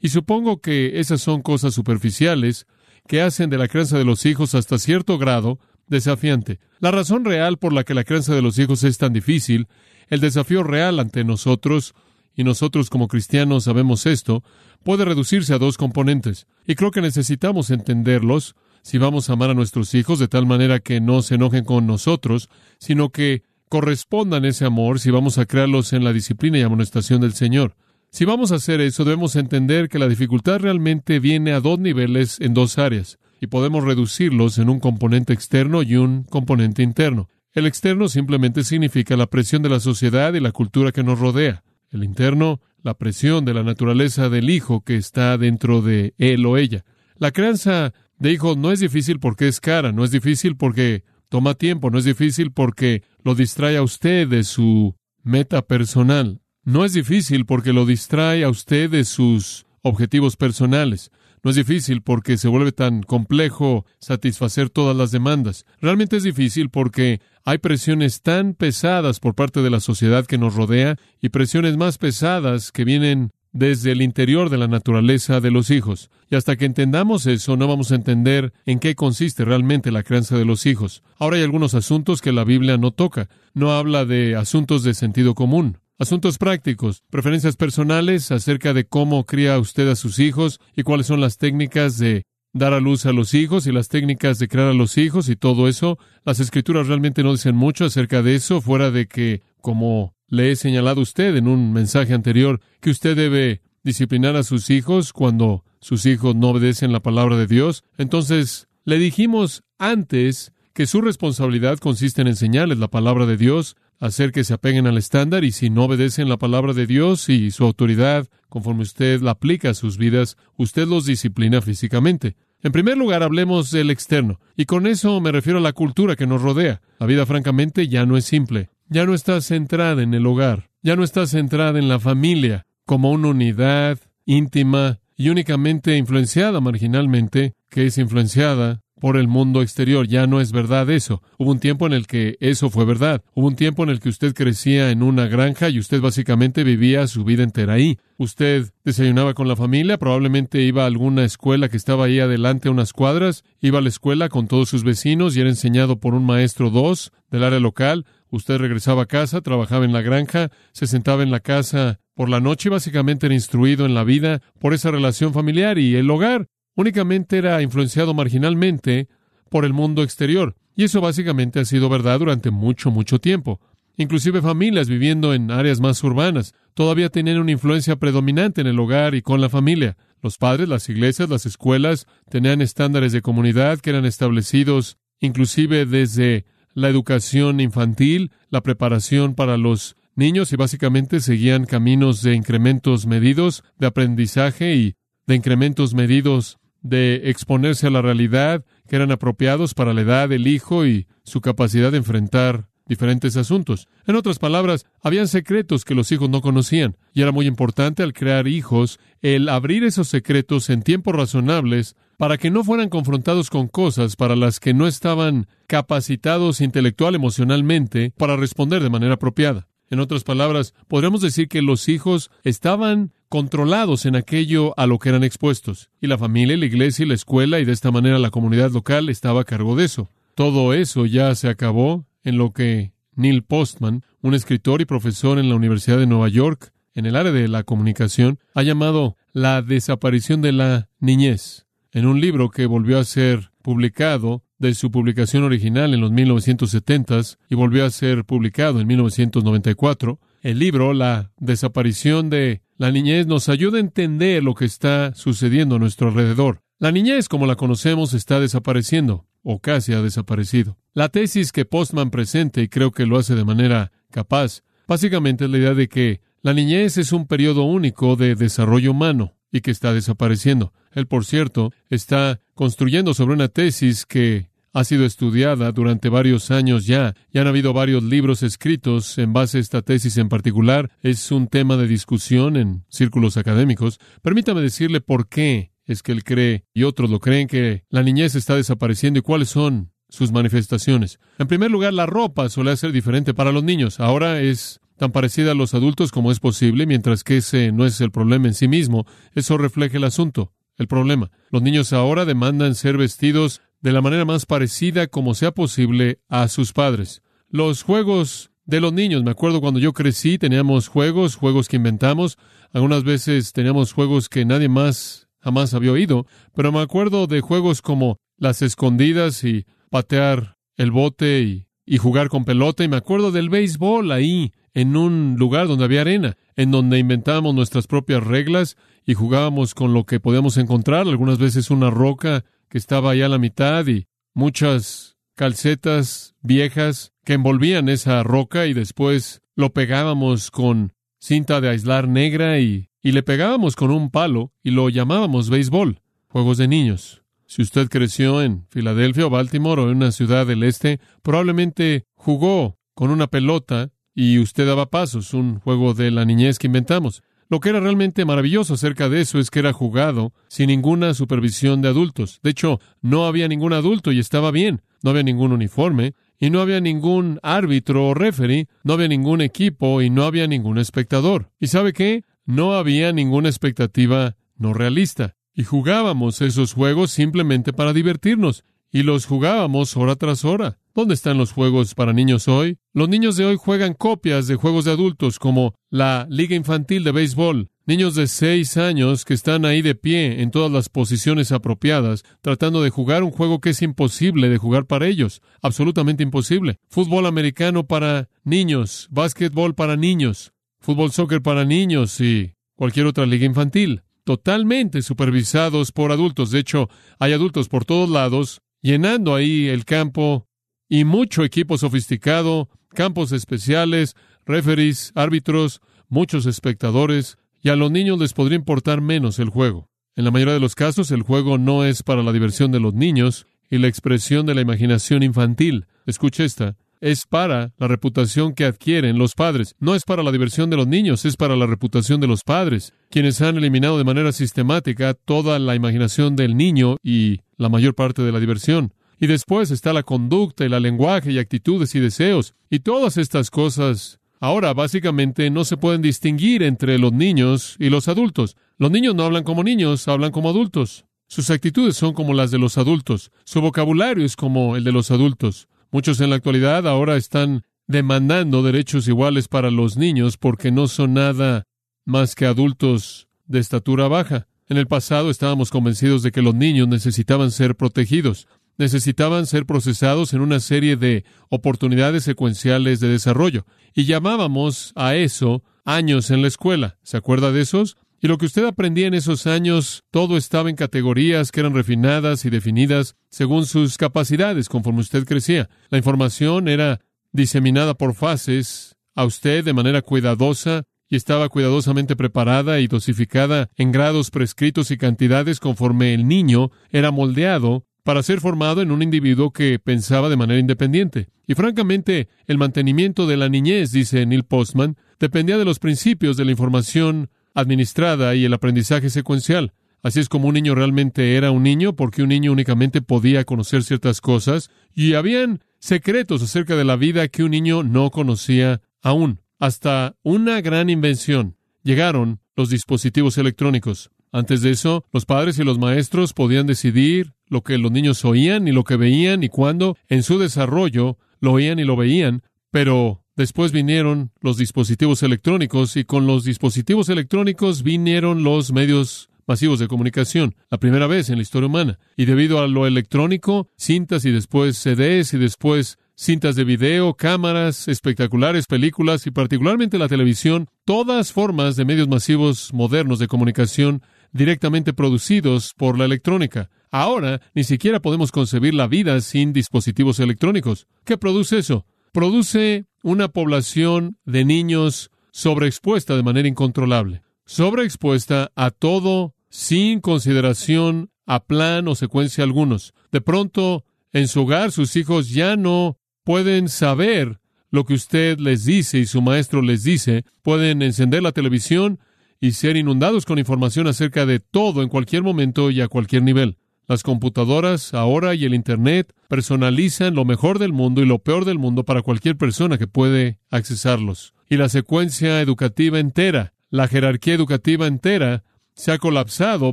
Y 0.00 0.08
supongo 0.10 0.60
que 0.60 1.00
esas 1.00 1.20
son 1.20 1.42
cosas 1.42 1.74
superficiales 1.74 2.66
que 3.06 3.22
hacen 3.22 3.50
de 3.50 3.58
la 3.58 3.68
crianza 3.68 3.98
de 3.98 4.04
los 4.04 4.26
hijos 4.26 4.54
hasta 4.54 4.78
cierto 4.78 5.18
grado 5.18 5.58
desafiante. 5.86 6.58
La 6.80 6.90
razón 6.90 7.24
real 7.24 7.58
por 7.58 7.72
la 7.72 7.84
que 7.84 7.94
la 7.94 8.04
crianza 8.04 8.34
de 8.34 8.42
los 8.42 8.58
hijos 8.58 8.84
es 8.84 8.98
tan 8.98 9.12
difícil, 9.12 9.68
el 10.08 10.20
desafío 10.20 10.62
real 10.62 11.00
ante 11.00 11.24
nosotros, 11.24 11.94
y 12.34 12.44
nosotros 12.44 12.90
como 12.90 13.08
cristianos 13.08 13.64
sabemos 13.64 14.04
esto, 14.06 14.44
puede 14.84 15.04
reducirse 15.04 15.54
a 15.54 15.58
dos 15.58 15.78
componentes. 15.78 16.46
Y 16.66 16.74
creo 16.74 16.90
que 16.90 17.00
necesitamos 17.00 17.70
entenderlos 17.70 18.54
si 18.82 18.98
vamos 18.98 19.28
a 19.28 19.32
amar 19.32 19.50
a 19.50 19.54
nuestros 19.54 19.94
hijos 19.94 20.18
de 20.18 20.28
tal 20.28 20.46
manera 20.46 20.78
que 20.80 21.00
no 21.00 21.22
se 21.22 21.36
enojen 21.36 21.64
con 21.64 21.86
nosotros, 21.86 22.48
sino 22.78 23.08
que 23.08 23.42
correspondan 23.68 24.44
ese 24.44 24.64
amor 24.64 25.00
si 25.00 25.10
vamos 25.10 25.38
a 25.38 25.46
crearlos 25.46 25.92
en 25.92 26.04
la 26.04 26.12
disciplina 26.12 26.58
y 26.58 26.62
amonestación 26.62 27.20
del 27.20 27.32
Señor. 27.32 27.74
Si 28.10 28.24
vamos 28.24 28.52
a 28.52 28.56
hacer 28.56 28.80
eso, 28.80 29.04
debemos 29.04 29.36
entender 29.36 29.88
que 29.88 29.98
la 29.98 30.08
dificultad 30.08 30.60
realmente 30.60 31.20
viene 31.20 31.52
a 31.52 31.60
dos 31.60 31.78
niveles 31.78 32.40
en 32.40 32.54
dos 32.54 32.78
áreas, 32.78 33.18
y 33.40 33.48
podemos 33.48 33.84
reducirlos 33.84 34.58
en 34.58 34.68
un 34.68 34.80
componente 34.80 35.32
externo 35.32 35.82
y 35.82 35.96
un 35.96 36.24
componente 36.24 36.82
interno. 36.82 37.28
El 37.52 37.66
externo 37.66 38.08
simplemente 38.08 38.64
significa 38.64 39.16
la 39.16 39.26
presión 39.26 39.62
de 39.62 39.70
la 39.70 39.80
sociedad 39.80 40.34
y 40.34 40.40
la 40.40 40.52
cultura 40.52 40.92
que 40.92 41.02
nos 41.02 41.18
rodea. 41.18 41.62
El 41.90 42.04
interno, 42.04 42.60
la 42.82 42.94
presión 42.94 43.44
de 43.44 43.54
la 43.54 43.62
naturaleza 43.62 44.28
del 44.28 44.50
hijo 44.50 44.82
que 44.82 44.96
está 44.96 45.38
dentro 45.38 45.80
de 45.80 46.14
él 46.18 46.44
o 46.46 46.56
ella. 46.56 46.84
La 47.16 47.30
crianza 47.30 47.94
de 48.18 48.32
hijos 48.32 48.56
no 48.56 48.72
es 48.72 48.80
difícil 48.80 49.20
porque 49.20 49.48
es 49.48 49.60
cara, 49.60 49.92
no 49.92 50.04
es 50.04 50.10
difícil 50.10 50.56
porque 50.56 51.04
toma 51.28 51.54
tiempo, 51.54 51.90
no 51.90 51.98
es 51.98 52.04
difícil 52.04 52.52
porque 52.52 53.02
lo 53.24 53.34
distrae 53.34 53.76
a 53.76 53.82
usted 53.82 54.28
de 54.28 54.44
su 54.44 54.94
meta 55.22 55.62
personal. 55.62 56.40
No 56.66 56.84
es 56.84 56.94
difícil 56.94 57.46
porque 57.46 57.72
lo 57.72 57.86
distrae 57.86 58.42
a 58.42 58.48
usted 58.48 58.90
de 58.90 59.04
sus 59.04 59.66
objetivos 59.82 60.34
personales. 60.34 61.12
No 61.44 61.50
es 61.50 61.56
difícil 61.56 62.02
porque 62.02 62.38
se 62.38 62.48
vuelve 62.48 62.72
tan 62.72 63.04
complejo 63.04 63.86
satisfacer 64.00 64.68
todas 64.68 64.96
las 64.96 65.12
demandas. 65.12 65.64
Realmente 65.80 66.16
es 66.16 66.24
difícil 66.24 66.68
porque 66.70 67.20
hay 67.44 67.58
presiones 67.58 68.20
tan 68.20 68.54
pesadas 68.54 69.20
por 69.20 69.36
parte 69.36 69.62
de 69.62 69.70
la 69.70 69.78
sociedad 69.78 70.26
que 70.26 70.38
nos 70.38 70.56
rodea 70.56 70.96
y 71.22 71.28
presiones 71.28 71.76
más 71.76 71.98
pesadas 71.98 72.72
que 72.72 72.84
vienen 72.84 73.30
desde 73.52 73.92
el 73.92 74.02
interior 74.02 74.50
de 74.50 74.58
la 74.58 74.66
naturaleza 74.66 75.40
de 75.40 75.52
los 75.52 75.70
hijos. 75.70 76.10
Y 76.28 76.34
hasta 76.34 76.56
que 76.56 76.64
entendamos 76.64 77.26
eso, 77.26 77.56
no 77.56 77.68
vamos 77.68 77.92
a 77.92 77.94
entender 77.94 78.52
en 78.64 78.80
qué 78.80 78.96
consiste 78.96 79.44
realmente 79.44 79.92
la 79.92 80.02
crianza 80.02 80.36
de 80.36 80.44
los 80.44 80.66
hijos. 80.66 81.04
Ahora 81.16 81.36
hay 81.36 81.44
algunos 81.44 81.74
asuntos 81.74 82.20
que 82.20 82.32
la 82.32 82.42
Biblia 82.42 82.76
no 82.76 82.90
toca. 82.90 83.28
No 83.54 83.70
habla 83.70 84.04
de 84.04 84.34
asuntos 84.34 84.82
de 84.82 84.94
sentido 84.94 85.36
común. 85.36 85.78
Asuntos 85.98 86.36
prácticos, 86.36 87.02
preferencias 87.08 87.56
personales 87.56 88.30
acerca 88.30 88.74
de 88.74 88.84
cómo 88.84 89.24
cría 89.24 89.58
usted 89.58 89.88
a 89.88 89.96
sus 89.96 90.18
hijos 90.18 90.60
y 90.76 90.82
cuáles 90.82 91.06
son 91.06 91.22
las 91.22 91.38
técnicas 91.38 91.96
de 91.96 92.24
dar 92.52 92.74
a 92.74 92.80
luz 92.80 93.06
a 93.06 93.14
los 93.14 93.32
hijos 93.32 93.66
y 93.66 93.72
las 93.72 93.88
técnicas 93.88 94.38
de 94.38 94.46
crear 94.46 94.68
a 94.68 94.74
los 94.74 94.98
hijos 94.98 95.30
y 95.30 95.36
todo 95.36 95.68
eso. 95.68 95.98
Las 96.22 96.38
escrituras 96.38 96.86
realmente 96.86 97.22
no 97.22 97.32
dicen 97.32 97.56
mucho 97.56 97.86
acerca 97.86 98.20
de 98.20 98.34
eso, 98.34 98.60
fuera 98.60 98.90
de 98.90 99.08
que, 99.08 99.40
como 99.62 100.14
le 100.28 100.50
he 100.50 100.56
señalado 100.56 101.00
a 101.00 101.04
usted 101.04 101.34
en 101.34 101.48
un 101.48 101.72
mensaje 101.72 102.12
anterior, 102.12 102.60
que 102.80 102.90
usted 102.90 103.16
debe 103.16 103.62
disciplinar 103.82 104.36
a 104.36 104.42
sus 104.42 104.68
hijos 104.68 105.14
cuando 105.14 105.64
sus 105.80 106.04
hijos 106.04 106.36
no 106.36 106.50
obedecen 106.50 106.92
la 106.92 107.00
palabra 107.00 107.38
de 107.38 107.46
Dios. 107.46 107.84
Entonces, 107.96 108.68
le 108.84 108.98
dijimos 108.98 109.62
antes 109.78 110.52
que 110.74 110.86
su 110.86 111.00
responsabilidad 111.00 111.78
consiste 111.78 112.20
en 112.20 112.28
enseñarles 112.28 112.76
la 112.76 112.88
palabra 112.88 113.24
de 113.24 113.38
Dios, 113.38 113.76
hacer 114.00 114.32
que 114.32 114.44
se 114.44 114.54
apeguen 114.54 114.86
al 114.86 114.98
estándar 114.98 115.44
y 115.44 115.52
si 115.52 115.70
no 115.70 115.84
obedecen 115.84 116.28
la 116.28 116.36
palabra 116.36 116.72
de 116.72 116.86
Dios 116.86 117.28
y 117.28 117.50
su 117.50 117.64
autoridad, 117.64 118.26
conforme 118.48 118.82
usted 118.82 119.20
la 119.20 119.32
aplica 119.32 119.70
a 119.70 119.74
sus 119.74 119.98
vidas, 119.98 120.36
usted 120.56 120.86
los 120.86 121.06
disciplina 121.06 121.60
físicamente. 121.60 122.36
En 122.62 122.72
primer 122.72 122.96
lugar, 122.96 123.22
hablemos 123.22 123.70
del 123.70 123.90
externo, 123.90 124.40
y 124.56 124.64
con 124.64 124.86
eso 124.86 125.20
me 125.20 125.32
refiero 125.32 125.58
a 125.58 125.62
la 125.62 125.72
cultura 125.72 126.16
que 126.16 126.26
nos 126.26 126.42
rodea. 126.42 126.80
La 126.98 127.06
vida, 127.06 127.26
francamente, 127.26 127.88
ya 127.88 128.06
no 128.06 128.16
es 128.16 128.24
simple, 128.24 128.70
ya 128.88 129.04
no 129.04 129.14
está 129.14 129.40
centrada 129.40 130.02
en 130.02 130.14
el 130.14 130.26
hogar, 130.26 130.70
ya 130.82 130.96
no 130.96 131.04
está 131.04 131.26
centrada 131.26 131.78
en 131.78 131.88
la 131.88 132.00
familia 132.00 132.66
como 132.86 133.10
una 133.10 133.28
unidad 133.28 133.98
íntima 134.24 135.00
y 135.16 135.28
únicamente 135.28 135.96
influenciada 135.96 136.60
marginalmente, 136.60 137.54
que 137.68 137.86
es 137.86 137.98
influenciada 137.98 138.82
por 139.00 139.16
el 139.16 139.28
mundo 139.28 139.62
exterior. 139.62 140.06
Ya 140.06 140.26
no 140.26 140.40
es 140.40 140.52
verdad 140.52 140.88
eso. 140.90 141.22
Hubo 141.38 141.50
un 141.50 141.60
tiempo 141.60 141.86
en 141.86 141.92
el 141.92 142.06
que 142.06 142.36
eso 142.40 142.70
fue 142.70 142.84
verdad. 142.84 143.22
Hubo 143.34 143.46
un 143.46 143.56
tiempo 143.56 143.82
en 143.82 143.90
el 143.90 144.00
que 144.00 144.08
usted 144.08 144.34
crecía 144.34 144.90
en 144.90 145.02
una 145.02 145.26
granja 145.26 145.68
y 145.68 145.78
usted 145.78 146.00
básicamente 146.00 146.64
vivía 146.64 147.06
su 147.06 147.24
vida 147.24 147.42
entera 147.42 147.74
ahí. 147.74 147.98
Usted 148.18 148.70
desayunaba 148.84 149.34
con 149.34 149.48
la 149.48 149.56
familia, 149.56 149.98
probablemente 149.98 150.62
iba 150.62 150.84
a 150.84 150.86
alguna 150.86 151.24
escuela 151.24 151.68
que 151.68 151.76
estaba 151.76 152.06
ahí 152.06 152.18
adelante 152.18 152.68
a 152.68 152.72
unas 152.72 152.92
cuadras, 152.92 153.44
iba 153.60 153.78
a 153.78 153.82
la 153.82 153.88
escuela 153.88 154.28
con 154.28 154.48
todos 154.48 154.70
sus 154.70 154.84
vecinos 154.84 155.36
y 155.36 155.40
era 155.40 155.50
enseñado 155.50 156.00
por 156.00 156.14
un 156.14 156.24
maestro 156.24 156.70
dos 156.70 157.12
del 157.30 157.44
área 157.44 157.60
local. 157.60 158.06
Usted 158.30 158.58
regresaba 158.58 159.02
a 159.02 159.06
casa, 159.06 159.40
trabajaba 159.40 159.84
en 159.84 159.92
la 159.92 160.02
granja, 160.02 160.50
se 160.72 160.86
sentaba 160.86 161.22
en 161.22 161.30
la 161.30 161.40
casa 161.40 162.00
por 162.14 162.30
la 162.30 162.40
noche 162.40 162.68
y 162.68 162.72
básicamente 162.72 163.26
era 163.26 163.34
instruido 163.34 163.84
en 163.84 163.94
la 163.94 164.02
vida 164.02 164.40
por 164.58 164.72
esa 164.72 164.90
relación 164.90 165.34
familiar 165.34 165.78
y 165.78 165.94
el 165.96 166.10
hogar 166.10 166.48
únicamente 166.76 167.38
era 167.38 167.60
influenciado 167.62 168.14
marginalmente 168.14 169.08
por 169.50 169.64
el 169.64 169.72
mundo 169.72 170.04
exterior. 170.04 170.54
Y 170.76 170.84
eso 170.84 171.00
básicamente 171.00 171.58
ha 171.58 171.64
sido 171.64 171.88
verdad 171.88 172.20
durante 172.20 172.50
mucho, 172.50 172.90
mucho 172.90 173.18
tiempo. 173.18 173.60
Inclusive 173.96 174.42
familias 174.42 174.88
viviendo 174.88 175.32
en 175.32 175.50
áreas 175.50 175.80
más 175.80 176.04
urbanas 176.04 176.54
todavía 176.74 177.08
tenían 177.08 177.38
una 177.38 177.52
influencia 177.52 177.96
predominante 177.96 178.60
en 178.60 178.66
el 178.66 178.78
hogar 178.78 179.14
y 179.14 179.22
con 179.22 179.40
la 179.40 179.48
familia. 179.48 179.96
Los 180.22 180.36
padres, 180.36 180.68
las 180.68 180.88
iglesias, 180.88 181.30
las 181.30 181.46
escuelas 181.46 182.06
tenían 182.28 182.60
estándares 182.60 183.12
de 183.12 183.22
comunidad 183.22 183.80
que 183.80 183.90
eran 183.90 184.04
establecidos 184.04 184.98
inclusive 185.18 185.86
desde 185.86 186.44
la 186.74 186.90
educación 186.90 187.60
infantil, 187.60 188.32
la 188.50 188.62
preparación 188.62 189.34
para 189.34 189.56
los 189.56 189.96
niños 190.14 190.52
y 190.52 190.56
básicamente 190.56 191.20
seguían 191.20 191.64
caminos 191.64 192.20
de 192.20 192.34
incrementos 192.34 193.06
medidos 193.06 193.64
de 193.78 193.86
aprendizaje 193.86 194.74
y 194.74 194.96
de 195.26 195.36
incrementos 195.36 195.94
medidos 195.94 196.58
de 196.82 197.30
exponerse 197.30 197.86
a 197.86 197.90
la 197.90 198.02
realidad 198.02 198.64
que 198.88 198.96
eran 198.96 199.10
apropiados 199.10 199.74
para 199.74 199.94
la 199.94 200.02
edad 200.02 200.28
del 200.28 200.46
hijo 200.46 200.86
y 200.86 201.06
su 201.24 201.40
capacidad 201.40 201.90
de 201.90 201.98
enfrentar 201.98 202.68
diferentes 202.86 203.36
asuntos. 203.36 203.88
En 204.06 204.16
otras 204.16 204.38
palabras, 204.38 204.86
habían 205.02 205.28
secretos 205.28 205.84
que 205.84 205.94
los 205.94 206.12
hijos 206.12 206.30
no 206.30 206.40
conocían, 206.40 206.96
y 207.12 207.22
era 207.22 207.32
muy 207.32 207.46
importante 207.46 208.02
al 208.02 208.12
crear 208.12 208.46
hijos 208.46 209.00
el 209.22 209.48
abrir 209.48 209.84
esos 209.84 210.08
secretos 210.08 210.70
en 210.70 210.82
tiempos 210.82 211.14
razonables 211.14 211.96
para 212.16 212.38
que 212.38 212.50
no 212.50 212.64
fueran 212.64 212.88
confrontados 212.88 213.50
con 213.50 213.68
cosas 213.68 214.16
para 214.16 214.36
las 214.36 214.60
que 214.60 214.72
no 214.72 214.86
estaban 214.86 215.48
capacitados 215.66 216.60
intelectual 216.60 217.14
emocionalmente 217.14 218.12
para 218.16 218.36
responder 218.36 218.82
de 218.82 218.90
manera 218.90 219.14
apropiada. 219.14 219.68
En 219.90 220.00
otras 220.00 220.24
palabras, 220.24 220.74
podríamos 220.88 221.20
decir 221.20 221.48
que 221.48 221.62
los 221.62 221.88
hijos 221.88 222.30
estaban 222.42 223.12
controlados 223.28 224.06
en 224.06 224.16
aquello 224.16 224.78
a 224.78 224.86
lo 224.86 224.98
que 224.98 225.08
eran 225.08 225.24
expuestos, 225.24 225.90
y 226.00 226.06
la 226.06 226.18
familia, 226.18 226.56
la 226.56 226.66
iglesia 226.66 227.04
y 227.04 227.08
la 227.08 227.14
escuela, 227.14 227.60
y 227.60 227.64
de 227.64 227.72
esta 227.72 227.90
manera 227.90 228.18
la 228.18 228.30
comunidad 228.30 228.70
local 228.70 229.08
estaba 229.08 229.42
a 229.42 229.44
cargo 229.44 229.76
de 229.76 229.84
eso. 229.84 230.10
Todo 230.34 230.74
eso 230.74 231.06
ya 231.06 231.34
se 231.34 231.48
acabó 231.48 232.06
en 232.22 232.38
lo 232.38 232.52
que 232.52 232.92
Neil 233.14 233.42
Postman, 233.42 234.02
un 234.20 234.34
escritor 234.34 234.80
y 234.80 234.84
profesor 234.84 235.38
en 235.38 235.48
la 235.48 235.54
Universidad 235.54 235.98
de 235.98 236.06
Nueva 236.06 236.28
York, 236.28 236.72
en 236.94 237.06
el 237.06 237.16
área 237.16 237.32
de 237.32 237.48
la 237.48 237.62
comunicación, 237.62 238.38
ha 238.54 238.62
llamado 238.62 239.16
la 239.32 239.62
desaparición 239.62 240.40
de 240.42 240.52
la 240.52 240.88
niñez, 240.98 241.66
en 241.92 242.06
un 242.06 242.20
libro 242.20 242.50
que 242.50 242.66
volvió 242.66 242.98
a 242.98 243.04
ser 243.04 243.50
publicado 243.62 244.42
de 244.58 244.74
su 244.74 244.90
publicación 244.90 245.44
original 245.44 245.92
en 245.92 246.00
los 246.00 246.12
1970s 246.12 247.36
y 247.48 247.54
volvió 247.54 247.84
a 247.84 247.90
ser 247.90 248.24
publicado 248.24 248.80
en 248.80 248.86
1994. 248.86 250.18
El 250.42 250.58
libro, 250.58 250.94
La 250.94 251.32
desaparición 251.38 252.30
de 252.30 252.62
la 252.78 252.90
niñez, 252.90 253.26
nos 253.26 253.48
ayuda 253.48 253.78
a 253.78 253.80
entender 253.80 254.42
lo 254.42 254.54
que 254.54 254.64
está 254.64 255.14
sucediendo 255.14 255.76
a 255.76 255.78
nuestro 255.78 256.08
alrededor. 256.08 256.60
La 256.78 256.92
niñez, 256.92 257.28
como 257.28 257.46
la 257.46 257.56
conocemos, 257.56 258.12
está 258.12 258.38
desapareciendo, 258.38 259.26
o 259.42 259.60
casi 259.60 259.94
ha 259.94 260.02
desaparecido. 260.02 260.76
La 260.92 261.08
tesis 261.08 261.52
que 261.52 261.64
Postman 261.64 262.10
presenta, 262.10 262.60
y 262.60 262.68
creo 262.68 262.92
que 262.92 263.06
lo 263.06 263.18
hace 263.18 263.34
de 263.34 263.44
manera 263.44 263.92
capaz, 264.10 264.62
básicamente 264.86 265.44
es 265.44 265.50
la 265.50 265.58
idea 265.58 265.74
de 265.74 265.88
que 265.88 266.20
la 266.42 266.52
niñez 266.52 266.98
es 266.98 267.12
un 267.12 267.26
periodo 267.26 267.64
único 267.64 268.16
de 268.16 268.34
desarrollo 268.34 268.90
humano 268.90 269.34
y 269.50 269.62
que 269.62 269.70
está 269.70 269.92
desapareciendo. 269.92 270.72
Él, 270.92 271.06
por 271.06 271.24
cierto, 271.24 271.72
está 271.88 272.40
construyendo 272.54 273.14
sobre 273.14 273.34
una 273.34 273.48
tesis 273.48 274.06
que 274.06 274.50
ha 274.76 274.84
sido 274.84 275.06
estudiada 275.06 275.72
durante 275.72 276.10
varios 276.10 276.50
años 276.50 276.84
ya, 276.84 277.14
y 277.32 277.38
han 277.38 277.46
habido 277.46 277.72
varios 277.72 278.02
libros 278.02 278.42
escritos 278.42 279.16
en 279.16 279.32
base 279.32 279.56
a 279.56 279.60
esta 279.62 279.80
tesis 279.80 280.18
en 280.18 280.28
particular. 280.28 280.90
Es 281.00 281.32
un 281.32 281.46
tema 281.46 281.78
de 281.78 281.88
discusión 281.88 282.58
en 282.58 282.84
círculos 282.90 283.38
académicos. 283.38 283.98
Permítame 284.20 284.60
decirle 284.60 285.00
por 285.00 285.28
qué 285.30 285.72
es 285.86 286.02
que 286.02 286.12
él 286.12 286.24
cree, 286.24 286.66
y 286.74 286.82
otros 286.82 287.08
lo 287.08 287.20
creen, 287.20 287.48
que 287.48 287.84
la 287.88 288.02
niñez 288.02 288.34
está 288.34 288.54
desapareciendo 288.54 289.18
y 289.18 289.22
cuáles 289.22 289.48
son 289.48 289.92
sus 290.10 290.30
manifestaciones. 290.30 291.20
En 291.38 291.46
primer 291.46 291.70
lugar, 291.70 291.94
la 291.94 292.04
ropa 292.04 292.50
suele 292.50 292.76
ser 292.76 292.92
diferente 292.92 293.32
para 293.32 293.52
los 293.52 293.64
niños. 293.64 293.98
Ahora 293.98 294.42
es 294.42 294.80
tan 294.98 295.10
parecida 295.10 295.52
a 295.52 295.54
los 295.54 295.72
adultos 295.72 296.12
como 296.12 296.30
es 296.30 296.38
posible, 296.38 296.84
mientras 296.84 297.24
que 297.24 297.38
ese 297.38 297.72
no 297.72 297.86
es 297.86 298.02
el 298.02 298.10
problema 298.10 298.48
en 298.48 298.54
sí 298.54 298.68
mismo. 298.68 299.06
Eso 299.34 299.56
refleja 299.56 299.96
el 299.96 300.04
asunto, 300.04 300.52
el 300.76 300.86
problema. 300.86 301.30
Los 301.50 301.62
niños 301.62 301.94
ahora 301.94 302.26
demandan 302.26 302.74
ser 302.74 302.98
vestidos 302.98 303.62
de 303.86 303.92
la 303.92 304.02
manera 304.02 304.24
más 304.24 304.46
parecida 304.46 305.06
como 305.06 305.36
sea 305.36 305.52
posible 305.52 306.18
a 306.28 306.48
sus 306.48 306.72
padres. 306.72 307.22
Los 307.48 307.84
juegos 307.84 308.50
de 308.64 308.80
los 308.80 308.92
niños, 308.92 309.22
me 309.22 309.30
acuerdo 309.30 309.60
cuando 309.60 309.78
yo 309.78 309.92
crecí, 309.92 310.38
teníamos 310.38 310.88
juegos, 310.88 311.36
juegos 311.36 311.68
que 311.68 311.76
inventamos, 311.76 312.36
algunas 312.72 313.04
veces 313.04 313.52
teníamos 313.52 313.92
juegos 313.92 314.28
que 314.28 314.44
nadie 314.44 314.68
más 314.68 315.28
jamás 315.38 315.72
había 315.72 315.92
oído, 315.92 316.26
pero 316.52 316.72
me 316.72 316.80
acuerdo 316.80 317.28
de 317.28 317.40
juegos 317.40 317.80
como 317.80 318.16
las 318.36 318.60
escondidas 318.60 319.44
y 319.44 319.66
patear 319.88 320.56
el 320.76 320.90
bote 320.90 321.42
y, 321.42 321.68
y 321.84 321.98
jugar 321.98 322.28
con 322.28 322.44
pelota, 322.44 322.82
y 322.82 322.88
me 322.88 322.96
acuerdo 322.96 323.30
del 323.30 323.50
béisbol 323.50 324.10
ahí, 324.10 324.52
en 324.74 324.96
un 324.96 325.36
lugar 325.38 325.68
donde 325.68 325.84
había 325.84 326.00
arena, 326.00 326.36
en 326.56 326.72
donde 326.72 326.98
inventábamos 326.98 327.54
nuestras 327.54 327.86
propias 327.86 328.24
reglas 328.24 328.76
y 329.06 329.14
jugábamos 329.14 329.76
con 329.76 329.94
lo 329.94 330.02
que 330.06 330.18
podíamos 330.18 330.56
encontrar, 330.56 331.06
algunas 331.06 331.38
veces 331.38 331.70
una 331.70 331.88
roca 331.88 332.44
que 332.68 332.78
estaba 332.78 333.10
allá 333.12 333.26
a 333.26 333.30
la 333.30 333.38
mitad 333.38 333.86
y 333.86 334.06
muchas 334.34 335.16
calcetas 335.34 336.34
viejas 336.42 337.12
que 337.24 337.34
envolvían 337.34 337.88
esa 337.88 338.22
roca 338.22 338.66
y 338.66 338.74
después 338.74 339.42
lo 339.54 339.72
pegábamos 339.72 340.50
con 340.50 340.92
cinta 341.18 341.60
de 341.60 341.68
aislar 341.68 342.08
negra 342.08 342.58
y, 342.58 342.90
y 343.02 343.12
le 343.12 343.22
pegábamos 343.22 343.76
con 343.76 343.90
un 343.90 344.10
palo 344.10 344.52
y 344.62 344.70
lo 344.70 344.88
llamábamos 344.88 345.50
béisbol. 345.50 346.00
juegos 346.28 346.58
de 346.58 346.68
niños. 346.68 347.22
Si 347.46 347.62
usted 347.62 347.88
creció 347.88 348.42
en 348.42 348.66
Filadelfia 348.68 349.26
o 349.26 349.30
Baltimore 349.30 349.82
o 349.82 349.90
en 349.90 349.98
una 349.98 350.12
ciudad 350.12 350.46
del 350.46 350.64
este, 350.64 351.00
probablemente 351.22 352.04
jugó 352.14 352.78
con 352.94 353.10
una 353.10 353.28
pelota 353.28 353.90
y 354.14 354.38
usted 354.38 354.66
daba 354.66 354.90
pasos, 354.90 355.34
un 355.34 355.60
juego 355.60 355.94
de 355.94 356.10
la 356.10 356.24
niñez 356.24 356.58
que 356.58 356.66
inventamos. 356.66 357.22
Lo 357.48 357.60
que 357.60 357.68
era 357.68 357.80
realmente 357.80 358.24
maravilloso 358.24 358.74
acerca 358.74 359.08
de 359.08 359.20
eso 359.20 359.38
es 359.38 359.50
que 359.50 359.60
era 359.60 359.72
jugado 359.72 360.32
sin 360.48 360.66
ninguna 360.66 361.14
supervisión 361.14 361.80
de 361.80 361.88
adultos. 361.88 362.40
De 362.42 362.50
hecho, 362.50 362.80
no 363.02 363.26
había 363.26 363.46
ningún 363.46 363.72
adulto 363.72 364.10
y 364.10 364.18
estaba 364.18 364.50
bien. 364.50 364.82
No 365.02 365.10
había 365.10 365.22
ningún 365.22 365.52
uniforme 365.52 366.14
y 366.38 366.50
no 366.50 366.60
había 366.60 366.80
ningún 366.80 367.38
árbitro 367.42 368.08
o 368.08 368.14
referee, 368.14 368.66
no 368.82 368.94
había 368.94 369.08
ningún 369.08 369.40
equipo 369.40 370.02
y 370.02 370.10
no 370.10 370.24
había 370.24 370.46
ningún 370.46 370.78
espectador. 370.78 371.50
¿Y 371.60 371.68
sabe 371.68 371.92
qué? 371.92 372.24
No 372.44 372.74
había 372.74 373.12
ninguna 373.12 373.48
expectativa 373.48 374.36
no 374.56 374.72
realista. 374.72 375.36
Y 375.54 375.64
jugábamos 375.64 376.42
esos 376.42 376.74
juegos 376.74 377.10
simplemente 377.10 377.72
para 377.72 377.92
divertirnos. 377.92 378.64
Y 378.96 379.02
los 379.02 379.26
jugábamos 379.26 379.94
hora 379.98 380.16
tras 380.16 380.42
hora. 380.46 380.78
¿Dónde 380.94 381.12
están 381.12 381.36
los 381.36 381.52
juegos 381.52 381.94
para 381.94 382.14
niños 382.14 382.48
hoy? 382.48 382.78
Los 382.94 383.10
niños 383.10 383.36
de 383.36 383.44
hoy 383.44 383.56
juegan 383.58 383.92
copias 383.92 384.46
de 384.46 384.54
juegos 384.54 384.86
de 384.86 384.92
adultos 384.92 385.38
como 385.38 385.74
la 385.90 386.26
Liga 386.30 386.56
Infantil 386.56 387.04
de 387.04 387.12
Béisbol. 387.12 387.68
Niños 387.84 388.14
de 388.14 388.26
seis 388.26 388.78
años 388.78 389.26
que 389.26 389.34
están 389.34 389.66
ahí 389.66 389.82
de 389.82 389.96
pie 389.96 390.40
en 390.40 390.50
todas 390.50 390.72
las 390.72 390.88
posiciones 390.88 391.52
apropiadas, 391.52 392.22
tratando 392.40 392.82
de 392.82 392.88
jugar 392.88 393.22
un 393.22 393.32
juego 393.32 393.60
que 393.60 393.68
es 393.68 393.82
imposible 393.82 394.48
de 394.48 394.56
jugar 394.56 394.86
para 394.86 395.06
ellos. 395.06 395.42
Absolutamente 395.60 396.22
imposible. 396.22 396.78
Fútbol 396.88 397.26
americano 397.26 397.86
para 397.86 398.30
niños, 398.44 399.08
básquetbol 399.10 399.74
para 399.74 399.98
niños, 399.98 400.54
fútbol 400.80 401.12
soccer 401.12 401.42
para 401.42 401.66
niños 401.66 402.18
y 402.22 402.54
cualquier 402.76 403.04
otra 403.04 403.26
liga 403.26 403.44
infantil. 403.44 404.04
Totalmente 404.24 405.02
supervisados 405.02 405.92
por 405.92 406.12
adultos. 406.12 406.50
De 406.50 406.60
hecho, 406.60 406.88
hay 407.18 407.34
adultos 407.34 407.68
por 407.68 407.84
todos 407.84 408.08
lados 408.08 408.62
llenando 408.82 409.34
ahí 409.34 409.68
el 409.68 409.84
campo 409.84 410.46
y 410.88 411.04
mucho 411.04 411.44
equipo 411.44 411.78
sofisticado, 411.78 412.68
campos 412.90 413.32
especiales, 413.32 414.14
referees, 414.44 415.12
árbitros, 415.14 415.80
muchos 416.08 416.46
espectadores, 416.46 417.38
y 417.62 417.68
a 417.68 417.76
los 417.76 417.90
niños 417.90 418.18
les 418.18 418.32
podría 418.32 418.56
importar 418.56 419.00
menos 419.00 419.38
el 419.38 419.48
juego. 419.48 419.88
En 420.14 420.24
la 420.24 420.30
mayoría 420.30 420.54
de 420.54 420.60
los 420.60 420.74
casos, 420.74 421.10
el 421.10 421.22
juego 421.22 421.58
no 421.58 421.84
es 421.84 422.02
para 422.02 422.22
la 422.22 422.32
diversión 422.32 422.70
de 422.70 422.80
los 422.80 422.94
niños 422.94 423.46
y 423.70 423.78
la 423.78 423.88
expresión 423.88 424.46
de 424.46 424.54
la 424.54 424.60
imaginación 424.60 425.22
infantil. 425.22 425.86
Escuche 426.06 426.44
esta. 426.44 426.76
Es 427.00 427.26
para 427.26 427.72
la 427.76 427.88
reputación 427.88 428.54
que 428.54 428.64
adquieren 428.64 429.18
los 429.18 429.34
padres. 429.34 429.74
No 429.78 429.94
es 429.94 430.04
para 430.04 430.22
la 430.22 430.32
diversión 430.32 430.70
de 430.70 430.76
los 430.76 430.86
niños, 430.86 431.26
es 431.26 431.36
para 431.36 431.54
la 431.54 431.66
reputación 431.66 432.20
de 432.20 432.26
los 432.26 432.42
padres, 432.42 432.94
quienes 433.10 433.42
han 433.42 433.58
eliminado 433.58 433.98
de 433.98 434.04
manera 434.04 434.32
sistemática 434.32 435.12
toda 435.12 435.58
la 435.58 435.74
imaginación 435.74 436.36
del 436.36 436.56
niño 436.56 436.96
y 437.02 437.40
la 437.56 437.68
mayor 437.68 437.94
parte 437.94 438.22
de 438.22 438.32
la 438.32 438.40
diversión. 438.40 438.92
Y 439.18 439.26
después 439.26 439.70
está 439.70 439.92
la 439.92 440.02
conducta 440.02 440.64
y 440.64 440.68
la 440.68 440.80
lenguaje 440.80 441.32
y 441.32 441.38
actitudes 441.38 441.94
y 441.94 442.00
deseos. 442.00 442.54
Y 442.68 442.80
todas 442.80 443.16
estas 443.16 443.50
cosas 443.50 444.20
ahora 444.40 444.74
básicamente 444.74 445.50
no 445.50 445.64
se 445.64 445.76
pueden 445.76 446.02
distinguir 446.02 446.62
entre 446.62 446.98
los 446.98 447.12
niños 447.12 447.76
y 447.78 447.88
los 447.88 448.08
adultos. 448.08 448.56
Los 448.76 448.90
niños 448.90 449.14
no 449.14 449.24
hablan 449.24 449.44
como 449.44 449.64
niños, 449.64 450.06
hablan 450.08 450.32
como 450.32 450.50
adultos. 450.50 451.06
Sus 451.28 451.50
actitudes 451.50 451.96
son 451.96 452.12
como 452.12 452.34
las 452.34 452.50
de 452.50 452.58
los 452.58 452.78
adultos. 452.78 453.32
Su 453.44 453.60
vocabulario 453.60 454.24
es 454.24 454.36
como 454.36 454.76
el 454.76 454.84
de 454.84 454.92
los 454.92 455.10
adultos. 455.10 455.68
Muchos 455.90 456.20
en 456.20 456.30
la 456.30 456.36
actualidad 456.36 456.86
ahora 456.86 457.16
están 457.16 457.62
demandando 457.86 458.62
derechos 458.62 459.08
iguales 459.08 459.48
para 459.48 459.70
los 459.70 459.96
niños 459.96 460.36
porque 460.36 460.70
no 460.70 460.88
son 460.88 461.14
nada 461.14 461.64
más 462.04 462.34
que 462.34 462.46
adultos 462.46 463.28
de 463.46 463.60
estatura 463.60 464.08
baja. 464.08 464.46
En 464.68 464.76
el 464.76 464.86
pasado 464.86 465.30
estábamos 465.30 465.70
convencidos 465.70 466.22
de 466.22 466.32
que 466.32 466.42
los 466.42 466.54
niños 466.54 466.88
necesitaban 466.88 467.50
ser 467.50 467.76
protegidos 467.76 468.48
necesitaban 468.78 469.46
ser 469.46 469.66
procesados 469.66 470.32
en 470.34 470.40
una 470.40 470.60
serie 470.60 470.96
de 470.96 471.24
oportunidades 471.48 472.24
secuenciales 472.24 473.00
de 473.00 473.08
desarrollo. 473.08 473.66
Y 473.94 474.04
llamábamos 474.04 474.92
a 474.94 475.14
eso 475.14 475.62
años 475.84 476.30
en 476.30 476.42
la 476.42 476.48
escuela. 476.48 476.98
¿Se 477.02 477.16
acuerda 477.16 477.52
de 477.52 477.62
esos? 477.62 477.96
Y 478.20 478.28
lo 478.28 478.38
que 478.38 478.46
usted 478.46 478.64
aprendía 478.64 479.06
en 479.06 479.14
esos 479.14 479.46
años, 479.46 480.04
todo 480.10 480.36
estaba 480.36 480.70
en 480.70 480.76
categorías 480.76 481.52
que 481.52 481.60
eran 481.60 481.74
refinadas 481.74 482.44
y 482.44 482.50
definidas 482.50 483.14
según 483.28 483.66
sus 483.66 483.98
capacidades 483.98 484.68
conforme 484.68 485.00
usted 485.00 485.24
crecía. 485.24 485.68
La 485.90 485.98
información 485.98 486.68
era 486.68 487.00
diseminada 487.32 487.94
por 487.94 488.14
fases 488.14 488.96
a 489.14 489.24
usted 489.24 489.64
de 489.64 489.74
manera 489.74 490.02
cuidadosa 490.02 490.84
y 491.08 491.16
estaba 491.16 491.48
cuidadosamente 491.48 492.16
preparada 492.16 492.80
y 492.80 492.86
dosificada 492.86 493.70
en 493.76 493.92
grados 493.92 494.30
prescritos 494.30 494.90
y 494.90 494.96
cantidades 494.96 495.60
conforme 495.60 496.14
el 496.14 496.26
niño 496.26 496.70
era 496.90 497.10
moldeado 497.10 497.84
para 498.02 498.22
ser 498.22 498.40
formado 498.40 498.82
en 498.82 498.92
un 498.92 499.02
individuo 499.02 499.50
que 499.50 499.78
pensaba 499.78 500.28
de 500.28 500.36
manera 500.36 500.60
independiente. 500.60 501.28
Y 501.46 501.54
francamente, 501.54 502.28
el 502.46 502.56
mantenimiento 502.56 503.26
de 503.26 503.36
la 503.36 503.48
niñez, 503.48 503.90
dice 503.90 504.24
Neil 504.26 504.44
Postman, 504.44 504.96
dependía 505.18 505.58
de 505.58 505.64
los 505.64 505.78
principios 505.78 506.36
de 506.36 506.44
la 506.44 506.52
información 506.52 507.30
administrada 507.54 508.34
y 508.34 508.44
el 508.44 508.54
aprendizaje 508.54 509.10
secuencial. 509.10 509.72
Así 510.02 510.20
es 510.20 510.28
como 510.28 510.46
un 510.46 510.54
niño 510.54 510.76
realmente 510.76 511.34
era 511.34 511.50
un 511.50 511.64
niño, 511.64 511.96
porque 511.96 512.22
un 512.22 512.28
niño 512.28 512.52
únicamente 512.52 513.02
podía 513.02 513.44
conocer 513.44 513.82
ciertas 513.82 514.20
cosas, 514.20 514.70
y 514.94 515.14
habían 515.14 515.64
secretos 515.80 516.42
acerca 516.42 516.76
de 516.76 516.84
la 516.84 516.94
vida 516.94 517.26
que 517.26 517.42
un 517.42 517.50
niño 517.50 517.82
no 517.82 518.10
conocía 518.10 518.82
aún. 519.02 519.40
Hasta 519.58 520.16
una 520.22 520.60
gran 520.60 520.90
invención. 520.90 521.56
Llegaron 521.82 522.40
los 522.56 522.68
dispositivos 522.68 523.38
electrónicos. 523.38 524.10
Antes 524.32 524.60
de 524.60 524.70
eso, 524.70 525.04
los 525.12 525.24
padres 525.24 525.58
y 525.58 525.64
los 525.64 525.78
maestros 525.78 526.34
podían 526.34 526.66
decidir 526.66 527.32
lo 527.48 527.62
que 527.62 527.78
los 527.78 527.90
niños 527.90 528.24
oían 528.24 528.68
y 528.68 528.72
lo 528.72 528.84
que 528.84 528.96
veían 528.96 529.42
y 529.42 529.48
cuándo 529.48 529.96
en 530.08 530.22
su 530.22 530.38
desarrollo 530.38 531.16
lo 531.40 531.52
oían 531.52 531.78
y 531.78 531.84
lo 531.84 531.96
veían, 531.96 532.42
pero 532.70 533.22
después 533.36 533.72
vinieron 533.72 534.32
los 534.40 534.58
dispositivos 534.58 535.22
electrónicos 535.22 535.96
y 535.96 536.04
con 536.04 536.26
los 536.26 536.44
dispositivos 536.44 537.08
electrónicos 537.08 537.82
vinieron 537.82 538.42
los 538.42 538.72
medios 538.72 539.30
masivos 539.46 539.78
de 539.78 539.88
comunicación, 539.88 540.54
la 540.70 540.78
primera 540.78 541.06
vez 541.06 541.30
en 541.30 541.36
la 541.36 541.42
historia 541.42 541.68
humana. 541.68 541.98
Y 542.16 542.24
debido 542.24 542.60
a 542.60 542.66
lo 542.66 542.86
electrónico, 542.86 543.70
cintas 543.76 544.24
y 544.24 544.32
después 544.32 544.76
CDs 544.76 545.34
y 545.34 545.38
después 545.38 545.98
cintas 546.16 546.56
de 546.56 546.64
video, 546.64 547.14
cámaras, 547.14 547.88
espectaculares 547.88 548.66
películas 548.66 549.26
y 549.26 549.30
particularmente 549.30 549.98
la 549.98 550.08
televisión, 550.08 550.68
todas 550.84 551.32
formas 551.32 551.76
de 551.76 551.84
medios 551.84 552.08
masivos 552.08 552.72
modernos 552.72 553.18
de 553.18 553.28
comunicación 553.28 554.02
directamente 554.32 554.94
producidos 554.94 555.72
por 555.76 555.98
la 555.98 556.06
electrónica. 556.06 556.70
Ahora 556.90 557.42
ni 557.54 557.64
siquiera 557.64 558.00
podemos 558.00 558.32
concebir 558.32 558.74
la 558.74 558.86
vida 558.88 559.20
sin 559.20 559.52
dispositivos 559.52 560.18
electrónicos. 560.18 560.86
¿Qué 561.04 561.18
produce 561.18 561.58
eso? 561.58 561.84
Produce 562.12 562.86
una 563.02 563.28
población 563.28 564.16
de 564.24 564.46
niños 564.46 565.10
sobreexpuesta 565.32 566.16
de 566.16 566.22
manera 566.22 566.48
incontrolable, 566.48 567.22
sobreexpuesta 567.44 568.52
a 568.56 568.70
todo 568.70 569.34
sin 569.50 570.00
consideración 570.00 571.10
a 571.26 571.44
plan 571.44 571.88
o 571.88 571.94
secuencia 571.94 572.42
algunos. 572.42 572.94
De 573.12 573.20
pronto, 573.20 573.84
en 574.12 574.28
su 574.28 574.42
hogar 574.42 574.72
sus 574.72 574.96
hijos 574.96 575.28
ya 575.28 575.56
no 575.56 575.98
pueden 576.26 576.68
saber 576.68 577.38
lo 577.70 577.84
que 577.84 577.94
usted 577.94 578.40
les 578.40 578.64
dice 578.64 578.98
y 578.98 579.06
su 579.06 579.22
maestro 579.22 579.62
les 579.62 579.84
dice, 579.84 580.24
pueden 580.42 580.82
encender 580.82 581.22
la 581.22 581.30
televisión 581.30 582.00
y 582.40 582.50
ser 582.50 582.76
inundados 582.76 583.24
con 583.24 583.38
información 583.38 583.86
acerca 583.86 584.26
de 584.26 584.40
todo 584.40 584.82
en 584.82 584.88
cualquier 584.88 585.22
momento 585.22 585.70
y 585.70 585.80
a 585.80 585.86
cualquier 585.86 586.24
nivel. 586.24 586.58
Las 586.88 587.04
computadoras 587.04 587.94
ahora 587.94 588.34
y 588.34 588.44
el 588.44 588.54
Internet 588.54 589.12
personalizan 589.28 590.16
lo 590.16 590.24
mejor 590.24 590.58
del 590.58 590.72
mundo 590.72 591.00
y 591.00 591.06
lo 591.06 591.20
peor 591.20 591.44
del 591.44 591.60
mundo 591.60 591.84
para 591.84 592.02
cualquier 592.02 592.36
persona 592.36 592.76
que 592.76 592.88
puede 592.88 593.38
accesarlos. 593.50 594.34
Y 594.50 594.56
la 594.56 594.68
secuencia 594.68 595.40
educativa 595.40 596.00
entera, 596.00 596.54
la 596.70 596.88
jerarquía 596.88 597.34
educativa 597.34 597.86
entera, 597.86 598.42
se 598.74 598.90
ha 598.90 598.98
colapsado 598.98 599.72